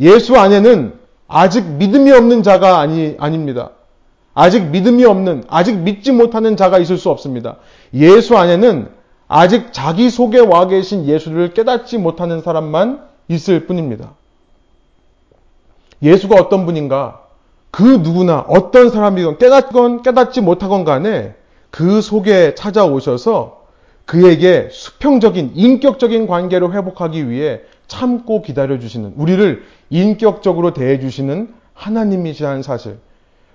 예수 0.00 0.36
안에는 0.36 0.98
아직 1.28 1.64
믿음이 1.64 2.10
없는 2.10 2.42
자가 2.42 2.80
아니, 2.80 3.16
아닙니다. 3.18 3.70
아직 4.34 4.66
믿음이 4.66 5.04
없는, 5.04 5.44
아직 5.48 5.78
믿지 5.78 6.12
못하는 6.12 6.56
자가 6.56 6.78
있을 6.78 6.98
수 6.98 7.10
없습니다. 7.10 7.56
예수 7.94 8.36
안에는 8.36 8.88
아직 9.28 9.72
자기 9.72 10.10
속에 10.10 10.38
와 10.40 10.66
계신 10.66 11.06
예수를 11.06 11.54
깨닫지 11.54 11.98
못하는 11.98 12.42
사람만 12.42 13.00
있을 13.28 13.66
뿐입니다. 13.66 14.12
예수가 16.02 16.36
어떤 16.36 16.66
분인가? 16.66 17.20
그 17.70 17.82
누구나 17.82 18.44
어떤 18.48 18.90
사람이건 18.90 19.38
깨닫건 19.38 20.02
깨닫지 20.02 20.40
못하건 20.40 20.84
간에 20.84 21.34
그 21.70 22.00
속에 22.00 22.54
찾아오셔서 22.56 23.60
그에게 24.06 24.68
수평적인 24.72 25.52
인격적인 25.54 26.26
관계를 26.26 26.72
회복하기 26.72 27.30
위해 27.30 27.60
참고 27.86 28.42
기다려주시는 28.42 29.14
우리를 29.16 29.62
인격적으로 29.90 30.72
대해주시는 30.74 31.54
하나님이시라는 31.74 32.62
사실. 32.62 32.98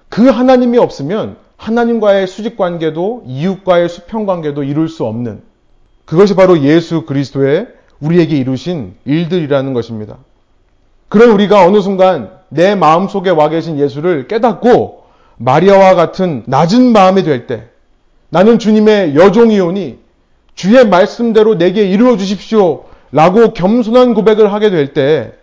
그 0.08 0.30
하나님이 0.30 0.78
없으면 0.78 1.36
하나님과의 1.58 2.28
수직 2.28 2.58
관계도 2.58 3.24
이웃과의 3.26 3.90
수평 3.90 4.26
관계도 4.26 4.64
이룰 4.64 4.90
수 4.90 5.06
없는 5.06 5.42
그것이 6.06 6.36
바로 6.36 6.62
예수 6.62 7.06
그리스도의 7.06 7.68
우리에게 8.00 8.36
이루신 8.38 8.96
일들이라는 9.06 9.74
것입니다. 9.74 10.18
그런 11.10 11.32
우리가 11.32 11.66
어느 11.66 11.82
순간 11.82 12.32
내 12.50 12.76
마음 12.76 13.08
속에 13.08 13.30
와 13.30 13.50
계신 13.50 13.80
예수를 13.80 14.28
깨닫고 14.28 15.04
마리아와 15.38 15.96
같은 15.96 16.44
낮은 16.46 16.92
마음이 16.92 17.24
될 17.24 17.48
때 17.48 17.64
나는 18.30 18.60
주님의 18.60 19.16
여종이오니 19.16 20.00
주의 20.56 20.88
말씀대로 20.88 21.58
내게 21.58 21.86
이루어 21.86 22.18
주십시오 22.18 22.86
라고 23.12 23.54
겸손한 23.54 24.14
고백을 24.14 24.52
하게 24.52 24.70
될 24.70 24.94
때 24.94 25.34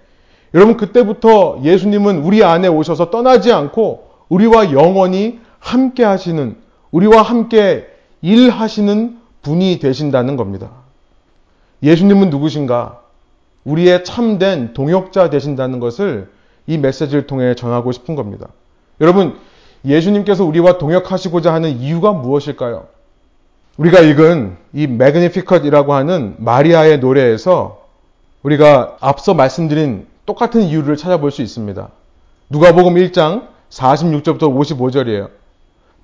여러분 0.54 0.76
그때부터 0.76 1.60
예수님은 1.62 2.18
우리 2.18 2.44
안에 2.44 2.68
오셔서 2.68 3.10
떠나지 3.10 3.52
않고 3.52 4.10
우리와 4.28 4.72
영원히 4.72 5.40
함께 5.62 6.02
하시는, 6.04 6.56
우리와 6.90 7.22
함께 7.22 7.86
일하시는 8.20 9.18
분이 9.42 9.78
되신다는 9.78 10.36
겁니다. 10.36 10.70
예수님은 11.82 12.30
누구신가? 12.30 13.00
우리의 13.64 14.04
참된 14.04 14.74
동역자 14.74 15.30
되신다는 15.30 15.78
것을 15.78 16.30
이 16.66 16.78
메시지를 16.78 17.26
통해 17.28 17.54
전하고 17.54 17.92
싶은 17.92 18.16
겁니다. 18.16 18.48
여러분, 19.00 19.38
예수님께서 19.84 20.44
우리와 20.44 20.78
동역하시고자 20.78 21.54
하는 21.54 21.78
이유가 21.78 22.12
무엇일까요? 22.12 22.86
우리가 23.76 24.00
읽은 24.00 24.56
이 24.72 24.86
매그니피컷이라고 24.88 25.94
하는 25.94 26.34
마리아의 26.38 26.98
노래에서 26.98 27.86
우리가 28.42 28.96
앞서 29.00 29.34
말씀드린 29.34 30.06
똑같은 30.26 30.62
이유를 30.62 30.96
찾아볼 30.96 31.30
수 31.30 31.40
있습니다. 31.42 31.88
누가복음 32.50 32.94
1장 32.94 33.46
46절부터 33.70 34.40
55절이에요. 34.40 35.41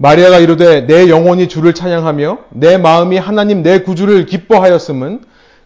마리아가 0.01 0.39
이르되 0.39 0.87
내 0.87 1.09
영혼이 1.09 1.49
주를 1.49 1.75
찬양하며 1.75 2.39
내 2.51 2.79
마음이 2.79 3.19
하나님 3.19 3.63
내 3.65 3.81
구주를 3.83 4.27
기뻐하였음은 4.27 5.23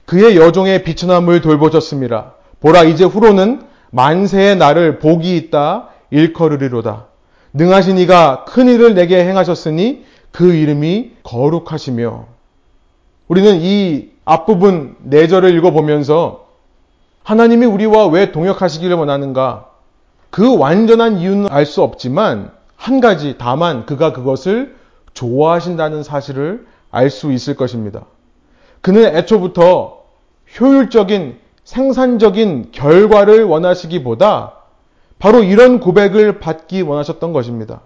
그의 0.07 0.37
여종의 0.37 0.85
비천함을 0.85 1.43
돌보셨습니다. 1.43 2.35
보라 2.61 2.85
이제 2.85 3.05
후로는 3.05 3.63
만세의 3.91 4.57
나를 4.57 4.99
복이 4.99 5.37
있다 5.37 5.91
일컬으리로다. 6.11 7.07
능하신 7.53 7.99
이가 7.99 8.47
큰 8.47 8.69
일을 8.69 8.95
내게 8.95 9.23
행하셨으니 9.23 10.05
그 10.31 10.55
이름이 10.55 11.13
거룩하시며 11.25 12.27
우리는 13.29 13.61
이 13.61 14.09
앞부분 14.25 14.97
내절을 15.03 15.55
읽어보면서 15.59 16.47
하나님이 17.23 17.67
우리와 17.67 18.07
왜 18.07 18.33
동역하시기를 18.33 18.97
원하는가? 18.97 19.67
그 20.31 20.57
완전한 20.57 21.19
이유는 21.19 21.49
알 21.51 21.67
수 21.67 21.83
없지만 21.83 22.51
한 22.83 23.01
가지 23.01 23.37
다만 23.39 23.87
그가 23.87 24.13
그것을 24.13 24.75
좋아하신다는 25.15 26.03
사실을 26.03 26.67
알 26.91 27.11
수 27.11 27.31
있을 27.31 27.55
것입니다. 27.55 28.07
그는 28.81 29.15
애초부터 29.15 30.03
효율적인 30.59 31.39
생산적인 31.63 32.73
결과를 32.73 33.45
원하시기보다 33.45 34.55
바로 35.21 35.45
이런 35.45 35.79
고백을 35.79 36.41
받기 36.41 36.83
원하셨던 36.83 37.33
것입니다. 37.33 37.83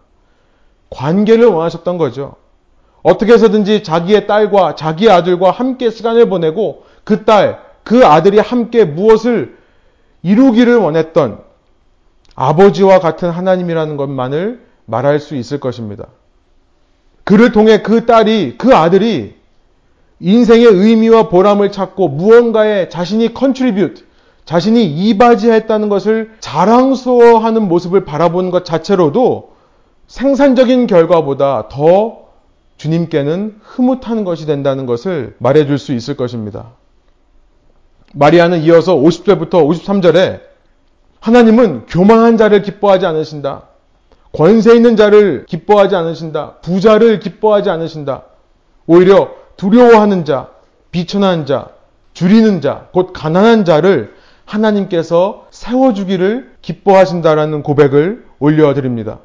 관계를 0.88 1.44
원하셨던 1.44 1.98
거죠. 1.98 2.36
어떻게 3.02 3.34
해서든지 3.34 3.82
자기의 3.82 4.26
딸과 4.26 4.76
자기의 4.76 5.10
아들과 5.10 5.50
함께 5.50 5.90
시간을 5.90 6.30
보내고 6.30 6.86
그 7.04 7.26
딸, 7.26 7.60
그 7.84 8.06
아들이 8.06 8.38
함께 8.38 8.86
무엇을 8.86 9.58
이루기를 10.22 10.78
원했던 10.78 11.44
아버지와 12.34 13.00
같은 13.00 13.28
하나님이라는 13.28 13.98
것만을 13.98 14.65
말할 14.86 15.20
수 15.20 15.36
있을 15.36 15.60
것입니다. 15.60 16.06
그를 17.24 17.52
통해 17.52 17.82
그 17.82 18.06
딸이, 18.06 18.56
그 18.56 18.74
아들이 18.74 19.34
인생의 20.20 20.64
의미와 20.66 21.28
보람을 21.28 21.72
찾고 21.72 22.08
무언가에 22.08 22.88
자신이 22.88 23.34
contribute, 23.34 24.04
자신이 24.44 24.84
이바지했다는 24.84 25.88
것을 25.88 26.36
자랑스러워하는 26.40 27.68
모습을 27.68 28.04
바라보는 28.04 28.50
것 28.50 28.64
자체로도 28.64 29.56
생산적인 30.06 30.86
결과보다 30.86 31.68
더 31.68 32.26
주님께는 32.76 33.58
흐뭇한 33.60 34.24
것이 34.24 34.46
된다는 34.46 34.86
것을 34.86 35.34
말해줄 35.38 35.78
수 35.78 35.92
있을 35.92 36.16
것입니다. 36.16 36.72
마리아는 38.14 38.62
이어서 38.62 38.94
50절부터 38.94 39.50
53절에 39.50 40.40
하나님은 41.20 41.86
교만한 41.86 42.36
자를 42.36 42.62
기뻐하지 42.62 43.04
않으신다. 43.04 43.64
권세 44.36 44.74
있는 44.74 44.96
자를 44.96 45.46
기뻐하지 45.46 45.96
않으신다. 45.96 46.56
부자를 46.60 47.20
기뻐하지 47.20 47.70
않으신다. 47.70 48.24
오히려 48.86 49.30
두려워하는 49.56 50.26
자, 50.26 50.50
비천한 50.90 51.46
자, 51.46 51.68
줄이는 52.12 52.60
자, 52.60 52.88
곧 52.92 53.12
가난한 53.14 53.64
자를 53.64 54.14
하나님께서 54.44 55.46
세워주기를 55.50 56.52
기뻐하신다라는 56.60 57.62
고백을 57.62 58.26
올려드립니다. 58.38 59.20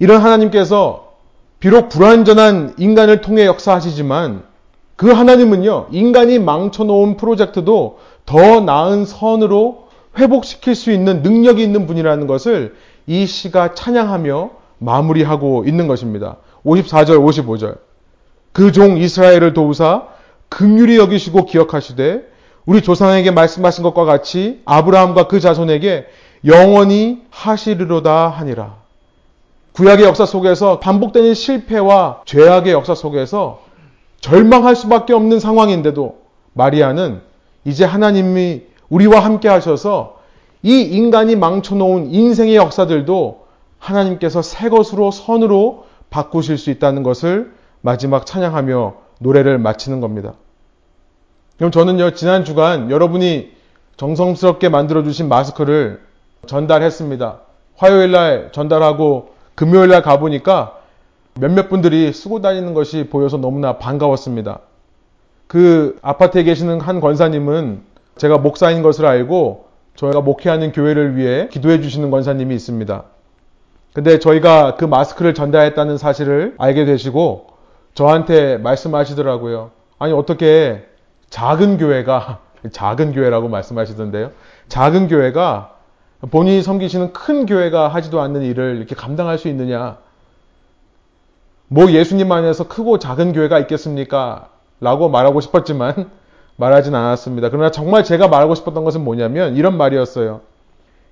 이런 0.00 0.20
하나님께서 0.20 1.12
비록 1.60 1.88
불완전한 1.88 2.74
인간을 2.76 3.20
통해 3.20 3.46
역사하시지만 3.46 4.42
그 4.96 5.12
하나님은요, 5.12 5.86
인간이 5.92 6.40
망쳐놓은 6.40 7.16
프로젝트도 7.16 7.98
더 8.26 8.60
나은 8.60 9.04
선으로 9.06 9.84
회복시킬 10.18 10.74
수 10.74 10.90
있는 10.90 11.22
능력이 11.22 11.62
있는 11.62 11.86
분이라는 11.86 12.26
것을 12.26 12.74
이 13.06 13.26
시가 13.26 13.74
찬양하며 13.74 14.50
마무리하고 14.78 15.64
있는 15.66 15.86
것입니다. 15.86 16.36
54절, 16.64 17.18
55절. 17.18 17.78
그 18.52 18.72
종 18.72 18.96
이스라엘을 18.96 19.52
도우사 19.52 20.04
긍휼히 20.48 20.96
여기시고 20.96 21.46
기억하시되 21.46 22.22
우리 22.66 22.80
조상에게 22.82 23.30
말씀하신 23.32 23.82
것과 23.82 24.04
같이 24.04 24.62
아브라함과 24.64 25.26
그 25.26 25.40
자손에게 25.40 26.06
영원히 26.46 27.22
하시리로다 27.30 28.28
하니라. 28.28 28.76
구약의 29.72 30.04
역사 30.04 30.24
속에서 30.24 30.78
반복되는 30.78 31.34
실패와 31.34 32.22
죄악의 32.26 32.72
역사 32.72 32.94
속에서 32.94 33.62
절망할 34.20 34.76
수밖에 34.76 35.12
없는 35.12 35.40
상황인데도 35.40 36.18
마리아는 36.52 37.20
이제 37.64 37.84
하나님이 37.84 38.62
우리와 38.88 39.20
함께 39.20 39.48
하셔서 39.48 40.13
이 40.64 40.80
인간이 40.80 41.36
망쳐놓은 41.36 42.12
인생의 42.12 42.56
역사들도 42.56 43.44
하나님께서 43.78 44.40
새 44.40 44.70
것으로 44.70 45.10
선으로 45.10 45.84
바꾸실 46.08 46.56
수 46.56 46.70
있다는 46.70 47.02
것을 47.02 47.52
마지막 47.82 48.24
찬양하며 48.24 48.94
노래를 49.20 49.58
마치는 49.58 50.00
겁니다. 50.00 50.32
그럼 51.58 51.70
저는요, 51.70 52.12
지난 52.12 52.46
주간 52.46 52.90
여러분이 52.90 53.52
정성스럽게 53.98 54.70
만들어주신 54.70 55.28
마스크를 55.28 56.00
전달했습니다. 56.46 57.40
화요일 57.76 58.10
날 58.10 58.50
전달하고 58.52 59.34
금요일 59.54 59.90
날 59.90 60.00
가보니까 60.00 60.78
몇몇 61.38 61.68
분들이 61.68 62.10
쓰고 62.10 62.40
다니는 62.40 62.72
것이 62.72 63.08
보여서 63.10 63.36
너무나 63.36 63.76
반가웠습니다. 63.76 64.60
그 65.46 65.98
아파트에 66.00 66.42
계시는 66.42 66.80
한 66.80 67.00
권사님은 67.00 67.82
제가 68.16 68.38
목사인 68.38 68.82
것을 68.82 69.04
알고 69.04 69.63
저희가 69.96 70.20
목회하는 70.20 70.72
교회를 70.72 71.16
위해 71.16 71.48
기도해 71.48 71.80
주시는 71.80 72.10
권사님이 72.10 72.54
있습니다. 72.54 73.04
근데 73.92 74.18
저희가 74.18 74.74
그 74.74 74.84
마스크를 74.84 75.34
전달했다는 75.34 75.98
사실을 75.98 76.54
알게 76.58 76.84
되시고 76.84 77.46
저한테 77.94 78.58
말씀하시더라고요. 78.58 79.70
아니 79.98 80.12
어떻게 80.12 80.84
작은 81.30 81.78
교회가 81.78 82.40
작은 82.72 83.12
교회라고 83.12 83.48
말씀하시던데요. 83.48 84.32
작은 84.68 85.08
교회가 85.08 85.76
본인이 86.30 86.62
섬기시는 86.62 87.12
큰 87.12 87.46
교회가 87.46 87.88
하지도 87.88 88.20
않는 88.20 88.42
일을 88.42 88.76
이렇게 88.76 88.94
감당할 88.94 89.38
수 89.38 89.48
있느냐. 89.48 89.98
뭐 91.68 91.90
예수님 91.90 92.30
안에서 92.32 92.66
크고 92.66 92.98
작은 92.98 93.32
교회가 93.32 93.58
있겠습니까? 93.60 94.48
라고 94.80 95.08
말하고 95.08 95.40
싶었지만 95.40 96.10
말하진 96.56 96.94
않았습니다. 96.94 97.50
그러나 97.50 97.70
정말 97.70 98.04
제가 98.04 98.28
말하고 98.28 98.54
싶었던 98.54 98.84
것은 98.84 99.04
뭐냐면 99.04 99.56
이런 99.56 99.76
말이었어요. 99.76 100.40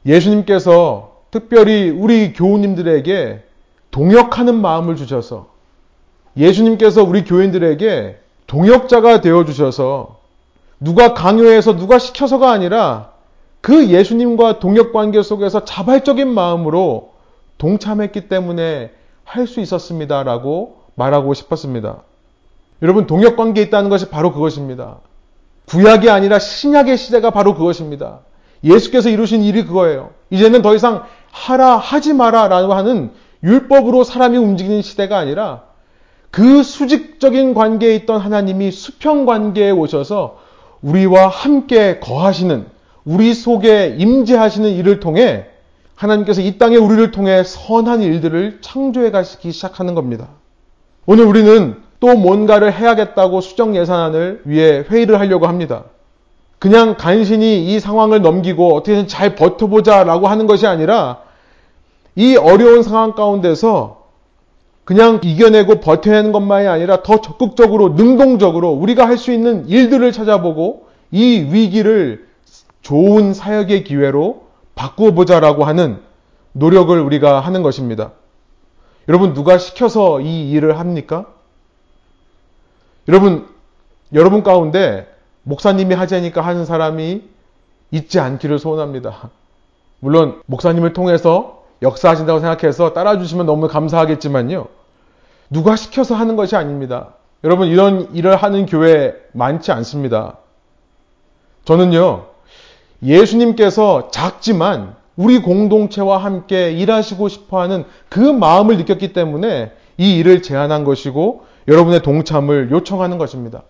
예수님께서 0.06 1.12
특별히 1.30 1.90
우리 1.90 2.32
교우님들에게 2.32 3.42
동역하는 3.90 4.60
마음을 4.60 4.96
주셔서 4.96 5.48
예수님께서 6.36 7.02
우리 7.02 7.24
교인들에게 7.24 8.18
동역자가 8.46 9.20
되어 9.20 9.44
주셔서 9.44 10.20
누가 10.80 11.14
강요해서 11.14 11.76
누가 11.76 11.98
시켜서가 11.98 12.50
아니라 12.50 13.12
그 13.60 13.88
예수님과 13.88 14.58
동역 14.58 14.92
관계 14.92 15.22
속에서 15.22 15.64
자발적인 15.64 16.28
마음으로 16.28 17.12
동참했기 17.58 18.28
때문에 18.28 18.90
할 19.24 19.46
수 19.46 19.60
있었습니다라고 19.60 20.76
말하고 20.94 21.32
싶었습니다. 21.32 22.02
여러분 22.82 23.06
동역 23.06 23.36
관계에 23.36 23.64
있다는 23.64 23.88
것이 23.88 24.10
바로 24.10 24.32
그것입니다. 24.32 24.98
구약이 25.66 26.10
아니라 26.10 26.38
신약의 26.38 26.96
시대가 26.96 27.30
바로 27.30 27.54
그것입니다. 27.54 28.20
예수께서 28.64 29.08
이루신 29.08 29.42
일이 29.42 29.64
그거예요. 29.64 30.10
이제는 30.30 30.62
더 30.62 30.74
이상 30.74 31.04
하라 31.30 31.76
하지 31.76 32.12
마라 32.12 32.48
라고 32.48 32.74
하는 32.74 33.10
율법으로 33.42 34.04
사람이 34.04 34.36
움직이는 34.36 34.82
시대가 34.82 35.18
아니라 35.18 35.62
그 36.30 36.62
수직적인 36.62 37.54
관계에 37.54 37.94
있던 37.96 38.20
하나님이 38.20 38.70
수평 38.70 39.26
관계에 39.26 39.70
오셔서 39.70 40.38
우리와 40.80 41.28
함께 41.28 41.98
거하시는 41.98 42.66
우리 43.04 43.34
속에 43.34 43.96
임재하시는 43.98 44.70
일을 44.70 45.00
통해 45.00 45.46
하나님께서 45.94 46.40
이 46.40 46.58
땅에 46.58 46.76
우리를 46.76 47.10
통해 47.10 47.42
선한 47.44 48.02
일들을 48.02 48.58
창조해 48.60 49.10
가시기 49.10 49.52
시작하는 49.52 49.94
겁니다. 49.94 50.28
오늘 51.06 51.24
우리는 51.24 51.76
또 52.02 52.16
뭔가를 52.16 52.72
해야겠다고 52.72 53.40
수정 53.40 53.76
예산안을 53.76 54.42
위해 54.44 54.84
회의를 54.90 55.20
하려고 55.20 55.46
합니다. 55.46 55.84
그냥 56.58 56.96
간신히 56.96 57.64
이 57.64 57.78
상황을 57.78 58.20
넘기고 58.22 58.74
어떻게든 58.74 59.06
잘 59.06 59.36
버텨보자 59.36 60.02
라고 60.02 60.26
하는 60.26 60.48
것이 60.48 60.66
아니라 60.66 61.20
이 62.16 62.34
어려운 62.34 62.82
상황 62.82 63.12
가운데서 63.12 64.02
그냥 64.82 65.20
이겨내고 65.22 65.78
버텨내는 65.78 66.32
것만이 66.32 66.66
아니라 66.66 67.04
더 67.04 67.20
적극적으로 67.20 67.90
능동적으로 67.90 68.72
우리가 68.72 69.06
할 69.06 69.16
수 69.16 69.30
있는 69.30 69.68
일들을 69.68 70.10
찾아보고 70.10 70.88
이 71.12 71.46
위기를 71.52 72.26
좋은 72.80 73.32
사역의 73.32 73.84
기회로 73.84 74.42
바꾸어 74.74 75.12
보자라고 75.12 75.62
하는 75.62 76.00
노력을 76.50 76.98
우리가 76.98 77.38
하는 77.38 77.62
것입니다. 77.62 78.10
여러분 79.08 79.34
누가 79.34 79.56
시켜서 79.56 80.20
이 80.20 80.50
일을 80.50 80.80
합니까? 80.80 81.26
여러분 83.08 83.48
여러분 84.14 84.42
가운데 84.42 85.08
목사님이 85.42 85.94
하자니까 85.94 86.40
하는 86.40 86.64
사람이 86.64 87.22
있지 87.90 88.20
않기를 88.20 88.58
소원합니다. 88.58 89.30
물론 90.00 90.42
목사님을 90.46 90.92
통해서 90.92 91.62
역사하신다고 91.82 92.40
생각해서 92.40 92.92
따라주시면 92.92 93.46
너무 93.46 93.68
감사하겠지만요. 93.68 94.66
누가 95.50 95.76
시켜서 95.76 96.14
하는 96.14 96.36
것이 96.36 96.56
아닙니다. 96.56 97.14
여러분, 97.44 97.68
이런 97.68 98.14
일을 98.14 98.36
하는 98.36 98.66
교회 98.66 99.14
많지 99.32 99.72
않습니다. 99.72 100.38
저는요, 101.64 102.26
예수님께서 103.02 104.10
작지만 104.10 104.94
우리 105.16 105.42
공동체와 105.42 106.18
함께 106.18 106.72
일하시고 106.72 107.28
싶어 107.28 107.60
하는 107.60 107.84
그 108.08 108.20
마음을 108.20 108.76
느꼈기 108.78 109.12
때문에 109.12 109.72
이 109.98 110.16
일을 110.16 110.42
제안한 110.42 110.84
것이고 110.84 111.44
여러분의 111.68 112.02
동참을 112.02 112.70
요청하는 112.70 113.18
것입니다. 113.18 113.62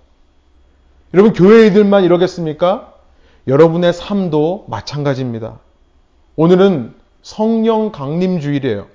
여러분, 1.14 1.32
교회이들만 1.32 2.04
이러겠습니까? 2.04 2.92
여러분의 3.46 3.92
삶도 3.92 4.66
마찬가지입니다. 4.68 5.58
오늘은 6.36 6.94
성령 7.22 7.92
강림 7.92 8.40
주일이에요. 8.40 8.86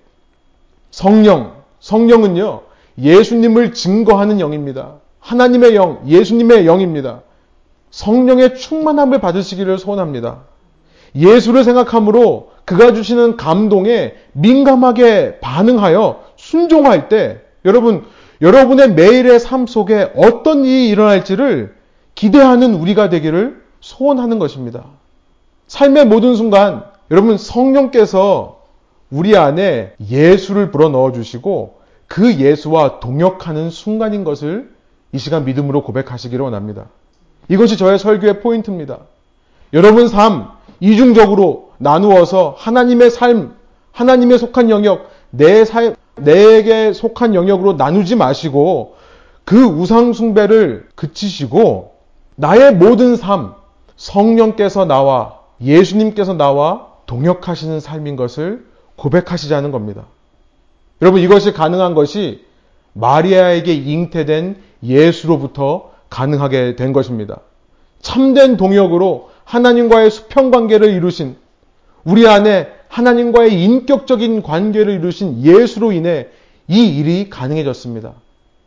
성령, 0.89 1.53
성령은요, 1.79 2.61
예수님을 2.97 3.73
증거하는 3.73 4.39
영입니다. 4.39 4.95
하나님의 5.19 5.75
영, 5.75 6.01
예수님의 6.07 6.65
영입니다. 6.65 7.21
성령의 7.91 8.55
충만함을 8.55 9.19
받으시기를 9.19 9.77
소원합니다. 9.77 10.43
예수를 11.15 11.63
생각함으로 11.63 12.51
그가 12.65 12.93
주시는 12.93 13.37
감동에 13.37 14.13
민감하게 14.33 15.39
반응하여 15.39 16.23
순종할 16.35 17.09
때 17.09 17.41
여러분 17.65 18.05
여러분의 18.41 18.93
매일의 18.93 19.39
삶 19.39 19.65
속에 19.65 20.11
어떤 20.15 20.65
일이 20.65 20.89
일어날지를 20.89 21.75
기대하는 22.15 22.75
우리가 22.75 23.09
되기를 23.09 23.61
소원하는 23.79 24.39
것입니다. 24.39 24.85
삶의 25.67 26.05
모든 26.05 26.35
순간 26.35 26.85
여러분 27.11 27.37
성령께서 27.37 28.61
우리 29.09 29.37
안에 29.37 29.93
예수를 30.09 30.71
불어 30.71 30.89
넣어 30.89 31.11
주시고 31.11 31.77
그 32.07 32.35
예수와 32.35 32.99
동역하는 32.99 33.69
순간인 33.69 34.23
것을 34.23 34.71
이 35.13 35.17
시간 35.17 35.45
믿음으로 35.45 35.83
고백하시기를 35.83 36.43
원합니다. 36.43 36.85
이것이 37.49 37.77
저의 37.77 37.97
설교의 37.97 38.41
포인트입니다. 38.41 38.99
여러분 39.73 40.07
삶 40.07 40.49
이중적으로 40.79 41.71
나누어서 41.77 42.55
하나님의 42.57 43.09
삶, 43.09 43.55
하나님의 43.91 44.37
속한 44.39 44.69
영역, 44.69 45.09
내 45.29 45.65
삶, 45.65 45.95
내게 46.15 46.93
속한 46.93 47.35
영역으로 47.35 47.73
나누지 47.73 48.15
마시고 48.15 48.95
그 49.45 49.63
우상숭배를 49.63 50.89
그치시고 50.95 51.93
나의 52.35 52.73
모든 52.75 53.15
삶, 53.15 53.53
성령께서 53.95 54.85
나와 54.85 55.39
예수님께서 55.61 56.33
나와 56.33 56.87
동역하시는 57.05 57.79
삶인 57.79 58.15
것을 58.15 58.65
고백하시자는 58.95 59.71
겁니다. 59.71 60.05
여러분 61.01 61.21
이것이 61.21 61.53
가능한 61.53 61.93
것이 61.93 62.45
마리아에게 62.93 63.73
잉태된 63.73 64.57
예수로부터 64.83 65.91
가능하게 66.09 66.75
된 66.75 66.93
것입니다. 66.93 67.39
참된 68.01 68.57
동역으로 68.57 69.29
하나님과의 69.43 70.11
수평 70.11 70.51
관계를 70.51 70.91
이루신 70.91 71.37
우리 72.03 72.27
안에 72.27 72.67
하나님과의 72.89 73.61
인격적인 73.63 74.43
관계를 74.43 74.93
이루신 74.95 75.43
예수로 75.43 75.91
인해 75.91 76.27
이 76.67 76.97
일이 76.97 77.29
가능해졌습니다. 77.29 78.13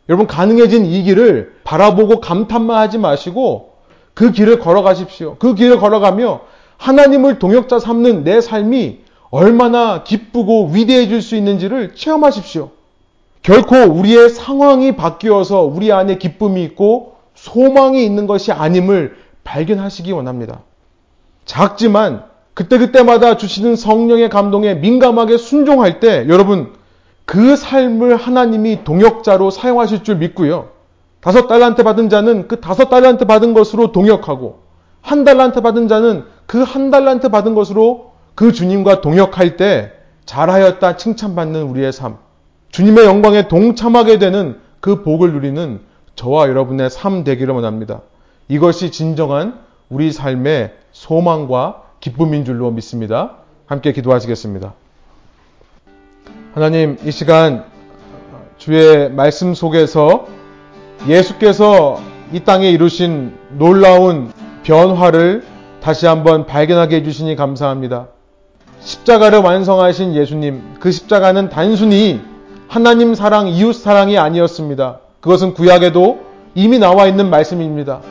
여러분 0.09 0.27
가능해진 0.27 0.85
이 0.85 1.03
길을 1.03 1.55
바라보고 1.63 2.19
감탄만 2.19 2.77
하지 2.77 2.97
마시고 2.97 3.73
그 4.13 4.31
길을 4.31 4.59
걸어가십시오. 4.59 5.37
그 5.37 5.55
길을 5.55 5.79
걸어가며 5.79 6.41
하나님을 6.77 7.39
동역자 7.39 7.79
삼는 7.79 8.23
내 8.23 8.41
삶이 8.41 8.99
얼마나 9.29 10.03
기쁘고 10.03 10.71
위대해질 10.73 11.21
수 11.21 11.35
있는지를 11.35 11.95
체험하십시오. 11.95 12.71
결코 13.43 13.75
우리의 13.77 14.29
상황이 14.29 14.95
바뀌어서 14.95 15.63
우리 15.63 15.91
안에 15.91 16.17
기쁨이 16.17 16.63
있고 16.63 17.15
소망이 17.33 18.03
있는 18.05 18.27
것이 18.27 18.51
아님을 18.51 19.15
발견하시기 19.43 20.11
원합니다. 20.11 20.61
작지만 21.45 22.25
그때그때마다 22.53 23.37
주시는 23.37 23.75
성령의 23.75 24.29
감동에 24.29 24.75
민감하게 24.75 25.37
순종할 25.37 25.99
때 25.99 26.25
여러분 26.27 26.73
그 27.25 27.55
삶을 27.55 28.17
하나님이 28.17 28.83
동역자로 28.83 29.51
사용하실 29.51 30.03
줄 30.03 30.17
믿고요. 30.17 30.69
다섯 31.21 31.47
달란트 31.47 31.83
받은 31.83 32.09
자는 32.09 32.47
그 32.47 32.59
다섯 32.59 32.89
달란트 32.89 33.25
받은 33.25 33.53
것으로 33.53 33.91
동역하고 33.91 34.59
한 35.01 35.23
달란트 35.23 35.61
받은 35.61 35.87
자는 35.87 36.25
그 36.45 36.63
한 36.63 36.91
달란트 36.91 37.29
받은 37.29 37.55
것으로 37.55 38.11
그 38.35 38.51
주님과 38.51 39.01
동역할 39.01 39.55
때 39.55 39.93
잘하였다 40.25 40.97
칭찬받는 40.97 41.63
우리의 41.63 41.93
삶. 41.93 42.17
주님의 42.71 43.05
영광에 43.05 43.47
동참하게 43.47 44.19
되는 44.19 44.59
그 44.79 45.03
복을 45.03 45.31
누리는 45.33 45.79
저와 46.15 46.49
여러분의 46.49 46.89
삶 46.89 47.23
되기를 47.23 47.53
원합니다. 47.53 48.01
이것이 48.47 48.91
진정한 48.91 49.59
우리 49.89 50.11
삶의 50.11 50.73
소망과 50.91 51.80
기쁨인 52.01 52.43
줄로 52.43 52.71
믿습니다. 52.71 53.37
함께 53.67 53.93
기도하시겠습니다. 53.93 54.73
하나님, 56.53 56.97
이 57.05 57.11
시간 57.11 57.63
주의 58.57 59.09
말씀 59.11 59.53
속에서 59.53 60.27
예수께서 61.07 62.01
이 62.33 62.41
땅에 62.41 62.69
이루신 62.71 63.33
놀라운 63.57 64.31
변화를 64.63 65.43
다시 65.81 66.07
한번 66.07 66.45
발견하게 66.45 66.97
해주시니 66.97 67.35
감사합니다. 67.35 68.07
십자가를 68.79 69.39
완성하신 69.39 70.15
예수님, 70.15 70.77
그 70.79 70.91
십자가는 70.91 71.49
단순히 71.49 72.19
하나님 72.67 73.13
사랑, 73.13 73.47
이웃 73.47 73.73
사랑이 73.73 74.17
아니었습니다. 74.17 74.99
그것은 75.21 75.53
구약에도 75.53 76.19
이미 76.55 76.79
나와 76.79 77.05
있는 77.05 77.29
말씀입니다. 77.29 78.01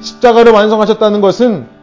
십자가를 0.00 0.52
완성하셨다는 0.52 1.20
것은 1.20 1.73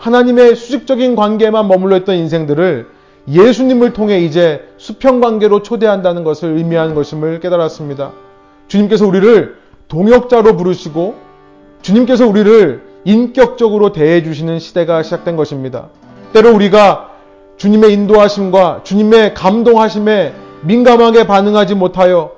하나님의 0.00 0.56
수직적인 0.56 1.14
관계에만 1.14 1.68
머물러 1.68 1.98
있던 1.98 2.16
인생들을 2.16 2.88
예수님을 3.28 3.92
통해 3.92 4.20
이제 4.20 4.66
수평 4.78 5.20
관계로 5.20 5.62
초대한다는 5.62 6.24
것을 6.24 6.56
의미하는 6.56 6.94
것임을 6.94 7.38
깨달았습니다. 7.40 8.12
주님께서 8.66 9.06
우리를 9.06 9.56
동역자로 9.88 10.56
부르시고 10.56 11.16
주님께서 11.82 12.26
우리를 12.26 12.82
인격적으로 13.04 13.92
대해 13.92 14.22
주시는 14.22 14.58
시대가 14.58 15.02
시작된 15.02 15.36
것입니다. 15.36 15.88
때로 16.32 16.54
우리가 16.54 17.10
주님의 17.58 17.92
인도하심과 17.92 18.80
주님의 18.84 19.34
감동하심에 19.34 20.32
민감하게 20.62 21.26
반응하지 21.26 21.74
못하여 21.74 22.32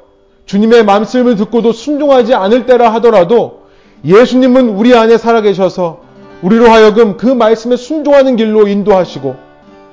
주님의 0.47 0.85
말씀을 0.85 1.37
듣고도 1.37 1.73
순종하지 1.73 2.35
않을 2.35 2.67
때라 2.67 2.93
하더라도 2.95 3.63
예수님은 4.05 4.71
우리 4.71 4.97
안에 4.97 5.17
살아계셔서 5.17 6.12
우리로 6.43 6.69
하여금 6.69 7.17
그 7.17 7.27
말씀에 7.27 7.77
순종하는 7.77 8.37
길로 8.37 8.67
인도하시고 8.69 9.37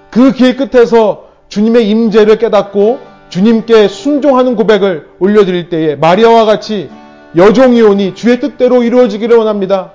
그 0.10 0.34
길 0.34 0.58
끝에서 0.58 1.26
주님의 1.50 1.90
임재를 1.90 2.38
깨닫고 2.38 3.00
주님께 3.30 3.88
순종하는 3.88 4.56
고백을 4.56 5.08
올려드릴 5.20 5.70
때에 5.70 5.96
마리아와 5.96 6.46
같이 6.46 6.90
여종이 7.36 7.82
오니 7.82 8.16
주의 8.16 8.40
뜻대로 8.40 8.82
이루어지기를 8.84 9.38
원합니다. 9.38 9.92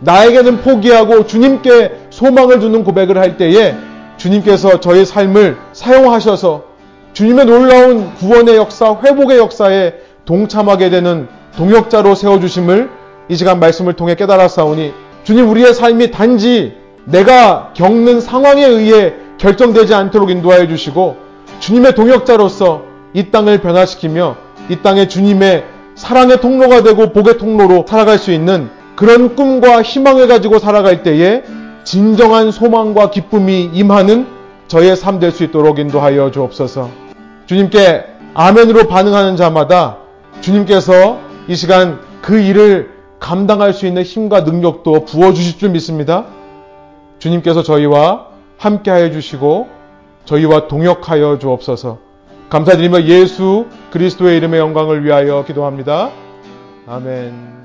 나에게는 0.00 0.60
포기하고 0.60 1.26
주님께 1.26 1.92
소망을 2.10 2.60
두는 2.60 2.84
고백을 2.84 3.16
할 3.16 3.38
때에 3.38 3.74
주님께서 4.18 4.80
저의 4.80 5.06
삶을 5.06 5.56
사용하셔서 5.72 6.64
주님의 7.14 7.46
놀라운 7.46 8.14
구원의 8.16 8.56
역사, 8.56 8.98
회복의 9.02 9.38
역사에 9.38 9.94
동참하게 10.26 10.90
되는 10.90 11.28
동역자로 11.56 12.14
세워주심을 12.14 12.90
이 13.30 13.36
시간 13.36 13.58
말씀을 13.58 13.94
통해 13.94 14.14
깨달았사오니 14.14 14.92
주님 15.26 15.50
우리의 15.50 15.74
삶이 15.74 16.12
단지 16.12 16.76
내가 17.04 17.72
겪는 17.74 18.20
상황에 18.20 18.64
의해 18.64 19.14
결정되지 19.38 19.92
않도록 19.92 20.30
인도하여 20.30 20.68
주시고 20.68 21.16
주님의 21.58 21.96
동역자로서 21.96 22.84
이 23.12 23.32
땅을 23.32 23.60
변화시키며 23.60 24.36
이 24.68 24.76
땅에 24.84 25.08
주님의 25.08 25.64
사랑의 25.96 26.40
통로가 26.40 26.84
되고 26.84 27.12
복의 27.12 27.38
통로로 27.38 27.86
살아갈 27.88 28.18
수 28.18 28.30
있는 28.30 28.70
그런 28.94 29.34
꿈과 29.34 29.82
희망을 29.82 30.28
가지고 30.28 30.60
살아갈 30.60 31.02
때에 31.02 31.42
진정한 31.82 32.52
소망과 32.52 33.10
기쁨이 33.10 33.68
임하는 33.74 34.28
저의 34.68 34.94
삶 34.94 35.18
될 35.18 35.32
수 35.32 35.42
있도록 35.42 35.80
인도하여 35.80 36.30
주옵소서. 36.30 36.88
주님께 37.46 38.04
아멘으로 38.34 38.86
반응하는 38.86 39.36
자마다 39.36 39.96
주님께서 40.40 41.18
이 41.48 41.56
시간 41.56 41.98
그 42.22 42.38
일을 42.38 42.95
감당할 43.20 43.72
수 43.72 43.86
있는 43.86 44.02
힘과 44.02 44.42
능력도 44.42 45.04
부어주실 45.04 45.58
줄 45.58 45.70
믿습니다. 45.70 46.26
주님께서 47.18 47.62
저희와 47.62 48.26
함께하여 48.58 49.10
주시고 49.10 49.68
저희와 50.24 50.68
동역하여 50.68 51.38
주옵소서. 51.38 51.98
감사드리며 52.50 53.04
예수 53.04 53.66
그리스도의 53.90 54.36
이름의 54.36 54.60
영광을 54.60 55.04
위하여 55.04 55.44
기도합니다. 55.44 56.10
아멘. 56.86 57.55